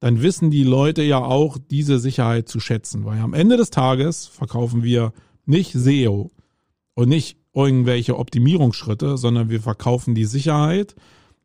dann 0.00 0.20
wissen 0.20 0.50
die 0.50 0.64
Leute 0.64 1.02
ja 1.02 1.18
auch 1.24 1.56
diese 1.58 1.98
Sicherheit 1.98 2.48
zu 2.48 2.60
schätzen. 2.60 3.04
Weil 3.04 3.20
am 3.20 3.32
Ende 3.32 3.56
des 3.56 3.70
Tages 3.70 4.26
verkaufen 4.26 4.82
wir 4.82 5.12
nicht 5.46 5.72
SEO 5.72 6.30
und 6.94 7.08
nicht 7.08 7.38
irgendwelche 7.54 8.18
Optimierungsschritte, 8.18 9.16
sondern 9.16 9.48
wir 9.48 9.60
verkaufen 9.60 10.14
die 10.14 10.26
Sicherheit, 10.26 10.94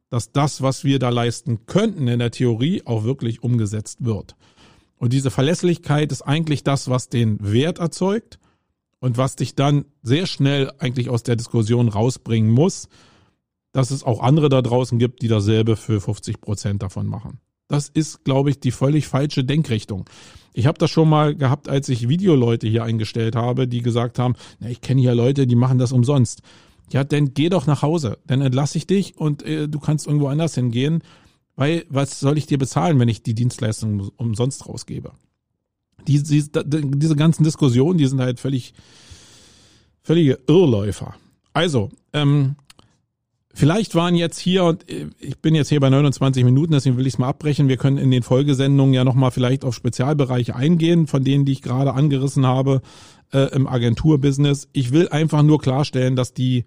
dass 0.09 0.31
das, 0.31 0.61
was 0.61 0.83
wir 0.83 0.99
da 0.99 1.09
leisten 1.09 1.65
könnten 1.65 2.07
in 2.07 2.19
der 2.19 2.31
Theorie, 2.31 2.81
auch 2.85 3.03
wirklich 3.03 3.43
umgesetzt 3.43 4.03
wird. 4.03 4.35
Und 4.97 5.13
diese 5.13 5.31
Verlässlichkeit 5.31 6.11
ist 6.11 6.23
eigentlich 6.23 6.63
das, 6.63 6.89
was 6.89 7.09
den 7.09 7.37
Wert 7.41 7.79
erzeugt 7.79 8.39
und 8.99 9.17
was 9.17 9.35
dich 9.35 9.55
dann 9.55 9.85
sehr 10.01 10.25
schnell 10.25 10.71
eigentlich 10.77 11.09
aus 11.09 11.23
der 11.23 11.35
Diskussion 11.35 11.87
rausbringen 11.87 12.51
muss, 12.51 12.89
dass 13.71 13.91
es 13.91 14.03
auch 14.03 14.21
andere 14.21 14.49
da 14.49 14.61
draußen 14.61 14.99
gibt, 14.99 15.21
die 15.21 15.27
dasselbe 15.27 15.75
für 15.75 16.01
50 16.01 16.41
Prozent 16.41 16.83
davon 16.83 17.07
machen. 17.07 17.39
Das 17.67 17.87
ist, 17.87 18.23
glaube 18.23 18.49
ich, 18.49 18.59
die 18.59 18.71
völlig 18.71 19.07
falsche 19.07 19.43
Denkrichtung. 19.43 20.09
Ich 20.53 20.65
habe 20.65 20.79
das 20.79 20.89
schon 20.89 21.07
mal 21.07 21.35
gehabt, 21.35 21.69
als 21.69 21.87
ich 21.87 22.09
Videoleute 22.09 22.67
hier 22.67 22.83
eingestellt 22.83 23.35
habe, 23.35 23.67
die 23.67 23.83
gesagt 23.83 24.17
haben, 24.17 24.33
na, 24.59 24.69
ich 24.69 24.81
kenne 24.81 24.99
hier 24.99 25.13
Leute, 25.13 25.45
die 25.45 25.55
machen 25.55 25.77
das 25.77 25.91
umsonst. 25.91 26.41
Ja, 26.91 27.03
dann 27.03 27.33
geh 27.33 27.49
doch 27.49 27.67
nach 27.67 27.81
Hause, 27.81 28.17
dann 28.25 28.41
entlasse 28.41 28.77
ich 28.77 28.87
dich 28.87 29.17
und 29.17 29.43
äh, 29.43 29.67
du 29.67 29.79
kannst 29.79 30.07
irgendwo 30.07 30.27
anders 30.27 30.55
hingehen, 30.55 31.03
weil 31.55 31.85
was 31.89 32.19
soll 32.19 32.37
ich 32.37 32.47
dir 32.47 32.57
bezahlen, 32.57 32.99
wenn 32.99 33.09
ich 33.09 33.21
die 33.21 33.35
Dienstleistung 33.35 34.09
umsonst 34.17 34.67
rausgebe? 34.67 35.11
Die, 36.07 36.23
die, 36.23 36.49
diese 36.63 37.15
ganzen 37.15 37.43
Diskussionen, 37.43 37.97
die 37.97 38.07
sind 38.07 38.21
halt 38.21 38.39
völlig, 38.39 38.73
völlige 40.01 40.39
Irrläufer. 40.47 41.15
Also, 41.53 41.89
ähm, 42.13 42.55
Vielleicht 43.53 43.95
waren 43.95 44.15
jetzt 44.15 44.39
hier, 44.39 44.63
und 44.63 44.89
äh, 44.89 45.07
ich 45.19 45.39
bin 45.39 45.55
jetzt 45.55 45.69
hier 45.69 45.79
bei 45.79 45.89
29 45.89 46.43
Minuten, 46.43 46.73
deswegen 46.73 46.97
will 46.97 47.07
ich 47.07 47.13
es 47.13 47.19
mal 47.19 47.29
abbrechen. 47.29 47.67
Wir 47.67 47.77
können 47.77 47.97
in 47.97 48.11
den 48.11 48.23
Folgesendungen 48.23 48.93
ja 48.93 49.03
nochmal 49.03 49.31
vielleicht 49.31 49.65
auf 49.65 49.75
Spezialbereiche 49.75 50.55
eingehen, 50.55 51.07
von 51.07 51.23
denen, 51.23 51.45
die 51.45 51.53
ich 51.53 51.61
gerade 51.61 51.93
angerissen 51.93 52.45
habe 52.45 52.81
äh, 53.33 53.53
im 53.55 53.67
Agenturbusiness. 53.67 54.69
Ich 54.71 54.91
will 54.91 55.09
einfach 55.09 55.41
nur 55.41 55.59
klarstellen, 55.59 56.15
dass 56.15 56.33
die, 56.33 56.65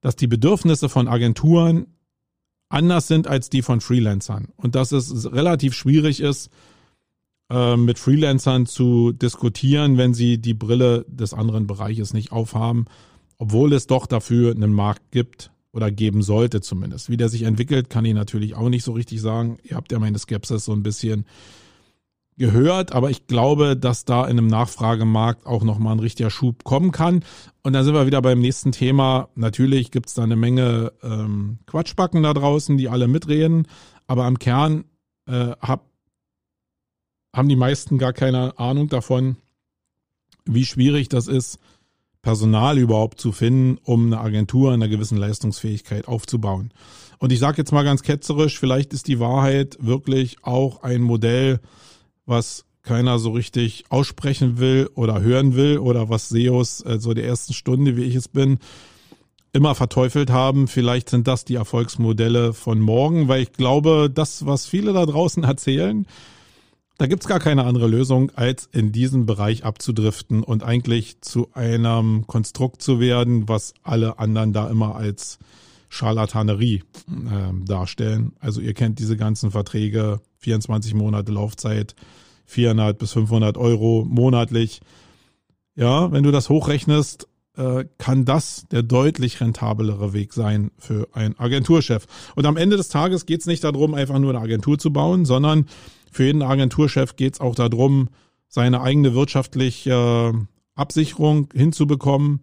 dass 0.00 0.16
die 0.16 0.26
Bedürfnisse 0.26 0.88
von 0.88 1.06
Agenturen 1.06 1.86
anders 2.70 3.06
sind 3.06 3.28
als 3.28 3.50
die 3.50 3.62
von 3.62 3.80
Freelancern. 3.80 4.48
Und 4.56 4.74
dass 4.74 4.90
es 4.90 5.30
relativ 5.32 5.74
schwierig 5.74 6.20
ist, 6.20 6.50
äh, 7.50 7.76
mit 7.76 7.98
Freelancern 7.98 8.64
zu 8.64 9.12
diskutieren, 9.12 9.98
wenn 9.98 10.14
sie 10.14 10.38
die 10.38 10.54
Brille 10.54 11.04
des 11.08 11.34
anderen 11.34 11.66
Bereiches 11.66 12.14
nicht 12.14 12.32
aufhaben 12.32 12.86
obwohl 13.38 13.72
es 13.72 13.86
doch 13.86 14.06
dafür 14.06 14.54
einen 14.54 14.72
Markt 14.72 15.10
gibt 15.10 15.50
oder 15.74 15.90
geben 15.90 16.22
sollte 16.22 16.60
zumindest. 16.60 17.10
Wie 17.10 17.16
der 17.16 17.28
sich 17.28 17.42
entwickelt, 17.42 17.90
kann 17.90 18.04
ich 18.04 18.14
natürlich 18.14 18.54
auch 18.54 18.68
nicht 18.68 18.84
so 18.84 18.92
richtig 18.92 19.20
sagen. 19.20 19.58
Ihr 19.64 19.76
habt 19.76 19.90
ja 19.90 19.98
meine 19.98 20.18
Skepsis 20.18 20.64
so 20.64 20.72
ein 20.72 20.84
bisschen 20.84 21.26
gehört, 22.36 22.92
aber 22.92 23.10
ich 23.10 23.26
glaube, 23.26 23.76
dass 23.76 24.04
da 24.04 24.24
in 24.24 24.38
einem 24.38 24.46
Nachfragemarkt 24.46 25.46
auch 25.46 25.64
nochmal 25.64 25.96
ein 25.96 26.00
richtiger 26.00 26.30
Schub 26.30 26.62
kommen 26.64 26.92
kann. 26.92 27.24
Und 27.62 27.72
dann 27.72 27.84
sind 27.84 27.94
wir 27.94 28.06
wieder 28.06 28.22
beim 28.22 28.40
nächsten 28.40 28.70
Thema. 28.70 29.28
Natürlich 29.34 29.90
gibt 29.90 30.08
es 30.08 30.14
da 30.14 30.22
eine 30.22 30.36
Menge 30.36 30.92
ähm, 31.02 31.58
Quatschbacken 31.66 32.22
da 32.22 32.32
draußen, 32.32 32.76
die 32.76 32.88
alle 32.88 33.08
mitreden, 33.08 33.66
aber 34.06 34.24
am 34.24 34.38
Kern 34.38 34.84
äh, 35.26 35.52
hab, 35.60 35.90
haben 37.34 37.48
die 37.48 37.56
meisten 37.56 37.98
gar 37.98 38.12
keine 38.12 38.58
Ahnung 38.58 38.88
davon, 38.88 39.36
wie 40.44 40.64
schwierig 40.64 41.08
das 41.08 41.26
ist, 41.26 41.58
Personal 42.24 42.78
überhaupt 42.78 43.20
zu 43.20 43.32
finden, 43.32 43.78
um 43.84 44.06
eine 44.06 44.18
Agentur 44.18 44.70
in 44.70 44.82
einer 44.82 44.88
gewissen 44.88 45.18
Leistungsfähigkeit 45.18 46.08
aufzubauen. 46.08 46.72
Und 47.18 47.32
ich 47.32 47.38
sage 47.38 47.58
jetzt 47.58 47.70
mal 47.70 47.84
ganz 47.84 48.02
ketzerisch, 48.02 48.58
vielleicht 48.58 48.94
ist 48.94 49.08
die 49.08 49.20
Wahrheit 49.20 49.76
wirklich 49.78 50.38
auch 50.42 50.82
ein 50.82 51.02
Modell, 51.02 51.60
was 52.24 52.64
keiner 52.82 53.18
so 53.18 53.32
richtig 53.32 53.84
aussprechen 53.90 54.58
will 54.58 54.88
oder 54.94 55.20
hören 55.20 55.54
will 55.54 55.76
oder 55.76 56.08
was 56.08 56.30
SEOs 56.30 56.80
äh, 56.86 56.98
so 56.98 57.12
der 57.12 57.26
ersten 57.26 57.52
Stunde, 57.52 57.96
wie 57.96 58.04
ich 58.04 58.14
es 58.14 58.28
bin, 58.28 58.58
immer 59.52 59.74
verteufelt 59.74 60.30
haben. 60.30 60.66
Vielleicht 60.66 61.10
sind 61.10 61.28
das 61.28 61.44
die 61.44 61.56
Erfolgsmodelle 61.56 62.54
von 62.54 62.80
morgen, 62.80 63.28
weil 63.28 63.42
ich 63.42 63.52
glaube, 63.52 64.10
das, 64.12 64.46
was 64.46 64.66
viele 64.66 64.94
da 64.94 65.04
draußen 65.04 65.44
erzählen, 65.44 66.06
da 66.98 67.06
gibt's 67.06 67.26
gar 67.26 67.40
keine 67.40 67.64
andere 67.64 67.88
Lösung, 67.88 68.30
als 68.36 68.68
in 68.72 68.92
diesen 68.92 69.26
Bereich 69.26 69.64
abzudriften 69.64 70.42
und 70.42 70.62
eigentlich 70.62 71.20
zu 71.20 71.48
einem 71.52 72.26
Konstrukt 72.26 72.82
zu 72.82 73.00
werden, 73.00 73.48
was 73.48 73.74
alle 73.82 74.18
anderen 74.18 74.52
da 74.52 74.68
immer 74.68 74.94
als 74.94 75.38
Scharlatanerie 75.88 76.82
äh, 77.08 77.64
darstellen. 77.66 78.32
Also 78.40 78.60
ihr 78.60 78.74
kennt 78.74 78.98
diese 78.98 79.16
ganzen 79.16 79.50
Verträge, 79.50 80.20
24 80.38 80.94
Monate 80.94 81.32
Laufzeit, 81.32 81.94
400 82.46 82.98
bis 82.98 83.12
500 83.12 83.56
Euro 83.56 84.04
monatlich. 84.08 84.80
Ja, 85.74 86.12
wenn 86.12 86.22
du 86.22 86.30
das 86.30 86.48
hochrechnest, 86.48 87.26
äh, 87.56 87.84
kann 87.98 88.24
das 88.24 88.66
der 88.70 88.82
deutlich 88.82 89.40
rentablere 89.40 90.12
Weg 90.12 90.32
sein 90.32 90.70
für 90.78 91.08
einen 91.12 91.38
Agenturchef. 91.38 92.06
Und 92.34 92.46
am 92.46 92.56
Ende 92.56 92.76
des 92.76 92.88
Tages 92.88 93.26
geht 93.26 93.40
es 93.40 93.46
nicht 93.46 93.64
darum, 93.64 93.94
einfach 93.94 94.18
nur 94.18 94.30
eine 94.30 94.40
Agentur 94.40 94.78
zu 94.78 94.92
bauen, 94.92 95.24
sondern 95.24 95.66
für 96.14 96.24
jeden 96.26 96.42
Agenturchef 96.42 97.16
geht 97.16 97.34
es 97.34 97.40
auch 97.40 97.56
darum, 97.56 98.08
seine 98.46 98.82
eigene 98.82 99.14
wirtschaftliche 99.14 100.32
Absicherung 100.76 101.48
hinzubekommen. 101.52 102.40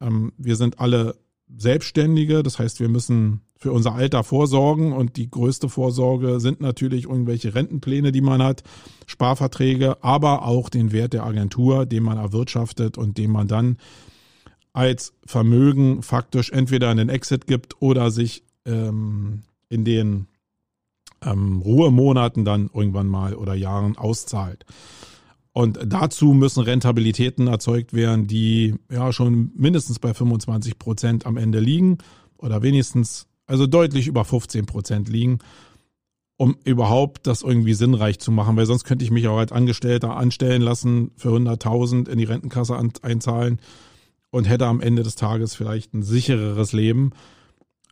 Ähm, 0.00 0.32
wir 0.38 0.56
sind 0.56 0.80
alle 0.80 1.16
Selbstständige, 1.54 2.42
das 2.42 2.58
heißt, 2.58 2.80
wir 2.80 2.88
müssen 2.88 3.42
für 3.58 3.70
unser 3.70 3.94
Alter 3.94 4.24
vorsorgen 4.24 4.94
und 4.94 5.18
die 5.18 5.30
größte 5.30 5.68
Vorsorge 5.68 6.40
sind 6.40 6.62
natürlich 6.62 7.04
irgendwelche 7.04 7.54
Rentenpläne, 7.54 8.12
die 8.12 8.22
man 8.22 8.42
hat, 8.42 8.62
Sparverträge, 9.06 10.02
aber 10.02 10.46
auch 10.46 10.70
den 10.70 10.90
Wert 10.90 11.12
der 11.12 11.24
Agentur, 11.24 11.84
den 11.84 12.04
man 12.04 12.16
erwirtschaftet 12.16 12.96
und 12.96 13.18
den 13.18 13.30
man 13.30 13.46
dann 13.46 13.76
als 14.72 15.12
Vermögen 15.26 16.02
faktisch 16.02 16.50
entweder 16.50 16.90
in 16.90 16.96
den 16.96 17.10
Exit 17.10 17.46
gibt 17.46 17.82
oder 17.82 18.10
sich 18.10 18.42
ähm, 18.64 19.42
in 19.68 19.84
den 19.84 20.28
ähm, 21.22 21.60
Ruhemonaten 21.60 22.44
dann 22.44 22.70
irgendwann 22.72 23.08
mal 23.08 23.34
oder 23.34 23.54
Jahren 23.54 23.96
auszahlt. 23.96 24.64
Und 25.52 25.78
dazu 25.84 26.32
müssen 26.32 26.62
Rentabilitäten 26.62 27.46
erzeugt 27.46 27.92
werden, 27.92 28.26
die 28.26 28.74
ja 28.90 29.12
schon 29.12 29.52
mindestens 29.54 29.98
bei 29.98 30.14
25 30.14 30.78
Prozent 30.78 31.26
am 31.26 31.36
Ende 31.36 31.60
liegen 31.60 31.98
oder 32.38 32.62
wenigstens 32.62 33.26
also 33.46 33.66
deutlich 33.66 34.06
über 34.06 34.24
15 34.24 34.64
Prozent 34.64 35.08
liegen, 35.10 35.40
um 36.38 36.56
überhaupt 36.64 37.26
das 37.26 37.42
irgendwie 37.42 37.74
sinnreich 37.74 38.18
zu 38.18 38.32
machen, 38.32 38.56
weil 38.56 38.64
sonst 38.64 38.84
könnte 38.84 39.04
ich 39.04 39.10
mich 39.10 39.28
auch 39.28 39.36
als 39.36 39.52
Angestellter 39.52 40.16
anstellen 40.16 40.62
lassen, 40.62 41.10
für 41.16 41.28
100.000 41.28 42.08
in 42.08 42.18
die 42.18 42.24
Rentenkasse 42.24 42.78
einzahlen 43.02 43.60
und 44.30 44.48
hätte 44.48 44.66
am 44.66 44.80
Ende 44.80 45.02
des 45.02 45.16
Tages 45.16 45.54
vielleicht 45.54 45.92
ein 45.92 46.02
sichereres 46.02 46.72
Leben. 46.72 47.10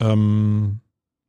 Ähm, 0.00 0.80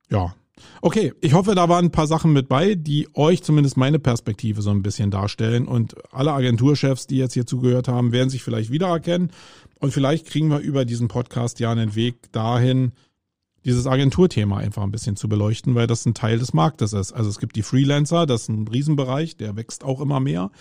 ja, 0.09 0.33
Okay, 0.81 1.13
ich 1.21 1.33
hoffe, 1.33 1.55
da 1.55 1.69
waren 1.69 1.85
ein 1.85 1.91
paar 1.91 2.07
Sachen 2.07 2.33
mit 2.33 2.47
bei, 2.47 2.75
die 2.75 3.07
euch 3.13 3.43
zumindest 3.43 3.77
meine 3.77 3.99
Perspektive 3.99 4.61
so 4.61 4.71
ein 4.71 4.81
bisschen 4.81 5.11
darstellen. 5.11 5.67
Und 5.67 5.95
alle 6.11 6.33
Agenturchefs, 6.33 7.07
die 7.07 7.17
jetzt 7.17 7.33
hier 7.33 7.45
zugehört 7.45 7.87
haben, 7.87 8.11
werden 8.11 8.29
sich 8.29 8.43
vielleicht 8.43 8.71
wiedererkennen. 8.71 9.31
Und 9.79 9.91
vielleicht 9.93 10.27
kriegen 10.27 10.49
wir 10.49 10.59
über 10.59 10.85
diesen 10.85 11.07
Podcast 11.07 11.59
ja 11.59 11.71
einen 11.71 11.95
Weg 11.95 12.31
dahin, 12.31 12.91
dieses 13.65 13.85
Agenturthema 13.85 14.57
einfach 14.57 14.83
ein 14.83 14.91
bisschen 14.91 15.15
zu 15.15 15.29
beleuchten, 15.29 15.75
weil 15.75 15.87
das 15.87 16.05
ein 16.05 16.13
Teil 16.13 16.39
des 16.39 16.53
Marktes 16.53 16.93
ist. 16.93 17.13
Also 17.13 17.29
es 17.29 17.39
gibt 17.39 17.55
die 17.55 17.61
Freelancer, 17.61 18.25
das 18.25 18.43
ist 18.43 18.49
ein 18.49 18.67
Riesenbereich, 18.67 19.37
der 19.37 19.55
wächst 19.55 19.83
auch 19.83 20.01
immer 20.01 20.19
mehr. 20.19 20.51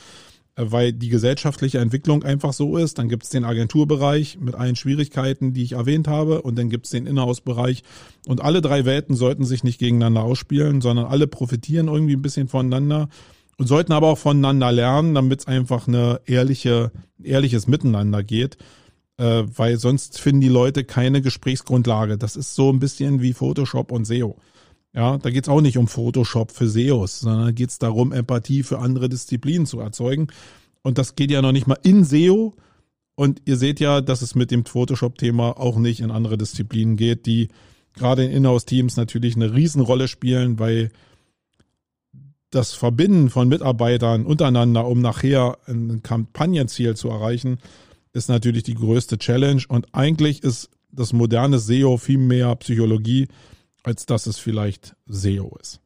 Äh, 0.61 0.73
weil 0.73 0.93
die 0.93 1.09
gesellschaftliche 1.09 1.79
Entwicklung 1.79 2.23
einfach 2.23 2.53
so 2.53 2.77
ist. 2.77 2.99
Dann 2.99 3.09
gibt 3.09 3.25
es 3.25 3.31
den 3.31 3.45
Agenturbereich 3.45 4.39
mit 4.41 4.55
allen 4.55 4.77
Schwierigkeiten, 4.77 5.53
die 5.53 5.63
ich 5.63 5.73
erwähnt 5.73 6.09
habe, 6.09 6.43
und 6.43 6.59
dann 6.59 6.69
gibt 6.69 6.87
es 6.87 6.93
den 6.93 7.07
Inhouse-Bereich. 7.07 7.83
Und 8.27 8.43
alle 8.43 8.61
drei 8.61 8.85
Welten 8.85 9.17
sollten 9.17 9.45
sich 9.45 9.65
nicht 9.65 9.79
gegeneinander 9.79 10.23
ausspielen, 10.23 10.81
sondern 10.81 11.07
alle 11.07 11.27
profitieren 11.27 11.89
irgendwie 11.89 12.15
ein 12.15 12.23
bisschen 12.23 12.49
voneinander 12.49 13.09
und 13.57 13.67
sollten 13.67 13.93
aber 13.93 14.09
auch 14.09 14.19
voneinander 14.19 14.73
lernen, 14.73 15.15
damit 15.15 15.41
es 15.41 15.47
einfach 15.47 15.87
eine 15.87 16.21
ehrliche, 16.27 16.93
ehrliches 17.23 17.67
Miteinander 17.67 18.23
geht. 18.23 18.57
Äh, 19.19 19.45
weil 19.55 19.79
sonst 19.79 20.19
finden 20.19 20.41
die 20.41 20.49
Leute 20.49 20.85
keine 20.85 21.21
Gesprächsgrundlage. 21.21 22.17
Das 22.17 22.37
ist 22.37 22.55
so 22.55 22.71
ein 22.73 22.79
bisschen 22.79 23.21
wie 23.21 23.35
Photoshop 23.35 23.93
und 23.93 24.07
SEO. 24.07 24.37
Ja, 24.93 25.19
da 25.19 25.31
geht's 25.31 25.49
auch 25.49 25.61
nicht 25.61 25.79
um 25.79 25.87
Photoshop 25.87 26.51
für 26.51 26.69
SEOs, 26.69 27.21
sondern 27.21 27.55
geht's 27.55 27.79
darum, 27.79 28.13
Empathie 28.13 28.63
für 28.63 28.81
andere 28.81 29.09
Disziplinen 29.09 29.67
zu 29.67 29.79
erzeugen. 29.79 30.29
Und 30.83 30.99
das 30.99 31.15
geht 31.15 31.31
ja 31.31 31.43
noch 31.43 31.53
nicht 31.53 31.67
mal 31.67 31.79
in 31.83 32.05
SEO. 32.05 32.55
Und 33.15 33.43
ihr 33.45 33.57
seht 33.57 33.81
ja, 33.81 34.01
dass 34.01 34.23
es 34.23 34.35
mit 34.35 34.51
dem 34.51 34.65
Photoshop-Thema 34.65 35.59
auch 35.59 35.79
nicht 35.79 36.01
in 36.01 36.11
andere 36.11 36.39
Disziplinen 36.39 36.97
geht, 36.97 37.27
die 37.27 37.49
gerade 37.95 38.25
in 38.25 38.33
Inhouse-Teams 38.33 38.97
natürlich 38.97 39.37
eine 39.37 39.55
Riesenrolle 39.55 40.09
spielen, 40.09 40.59
weil 40.59 40.91
das 42.51 42.73
Verbinden 42.73 43.31
von 43.31 43.49
Mitarbeitern 43.49 44.27
untereinander, 44.27 44.87
um 44.87 45.01
nachher 45.01 45.59
ein 45.67 46.03
Kampagnenziel 46.03 46.97
zu 46.97 47.09
erreichen, 47.09 47.59
ist 48.13 48.29
natürlich 48.29 48.65
die 48.65 48.75
größte 48.75 49.19
Challenge. 49.19 49.63
Und 49.69 49.95
eigentlich 49.95 50.43
ist 50.43 50.71
das 50.91 51.13
moderne 51.13 51.61
SEO 51.61 51.97
viel 51.97 52.19
mehr 52.19 52.57
Psychologie 52.57 53.29
als 53.83 54.07
dass 54.07 54.27
es 54.27 54.39
vielleicht 54.39 54.95
SEO 55.07 55.57
ist. 55.61 55.81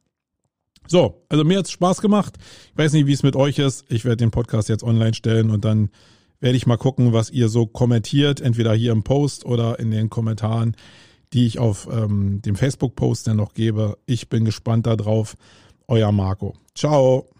So, 0.87 1.25
also 1.29 1.43
mir 1.43 1.59
hat's 1.59 1.71
Spaß 1.71 2.01
gemacht. 2.01 2.35
Ich 2.71 2.77
weiß 2.77 2.93
nicht, 2.93 3.07
wie 3.07 3.13
es 3.13 3.23
mit 3.23 3.35
euch 3.35 3.59
ist. 3.59 3.85
Ich 3.89 4.05
werde 4.05 4.17
den 4.17 4.31
Podcast 4.31 4.69
jetzt 4.69 4.83
online 4.83 5.13
stellen 5.13 5.49
und 5.49 5.65
dann 5.65 5.89
werde 6.39 6.57
ich 6.57 6.67
mal 6.67 6.77
gucken, 6.77 7.13
was 7.13 7.31
ihr 7.31 7.49
so 7.49 7.65
kommentiert, 7.65 8.41
entweder 8.41 8.73
hier 8.73 8.91
im 8.91 9.03
Post 9.03 9.45
oder 9.45 9.79
in 9.79 9.89
den 9.89 10.09
Kommentaren, 10.09 10.75
die 11.33 11.47
ich 11.47 11.59
auf 11.59 11.87
ähm, 11.91 12.41
dem 12.43 12.55
Facebook-Post 12.55 13.27
dann 13.27 13.37
noch 13.37 13.53
gebe. 13.53 13.97
Ich 14.05 14.29
bin 14.29 14.45
gespannt 14.45 14.85
darauf. 14.85 15.35
Euer 15.87 16.11
Marco. 16.11 16.55
Ciao. 16.75 17.34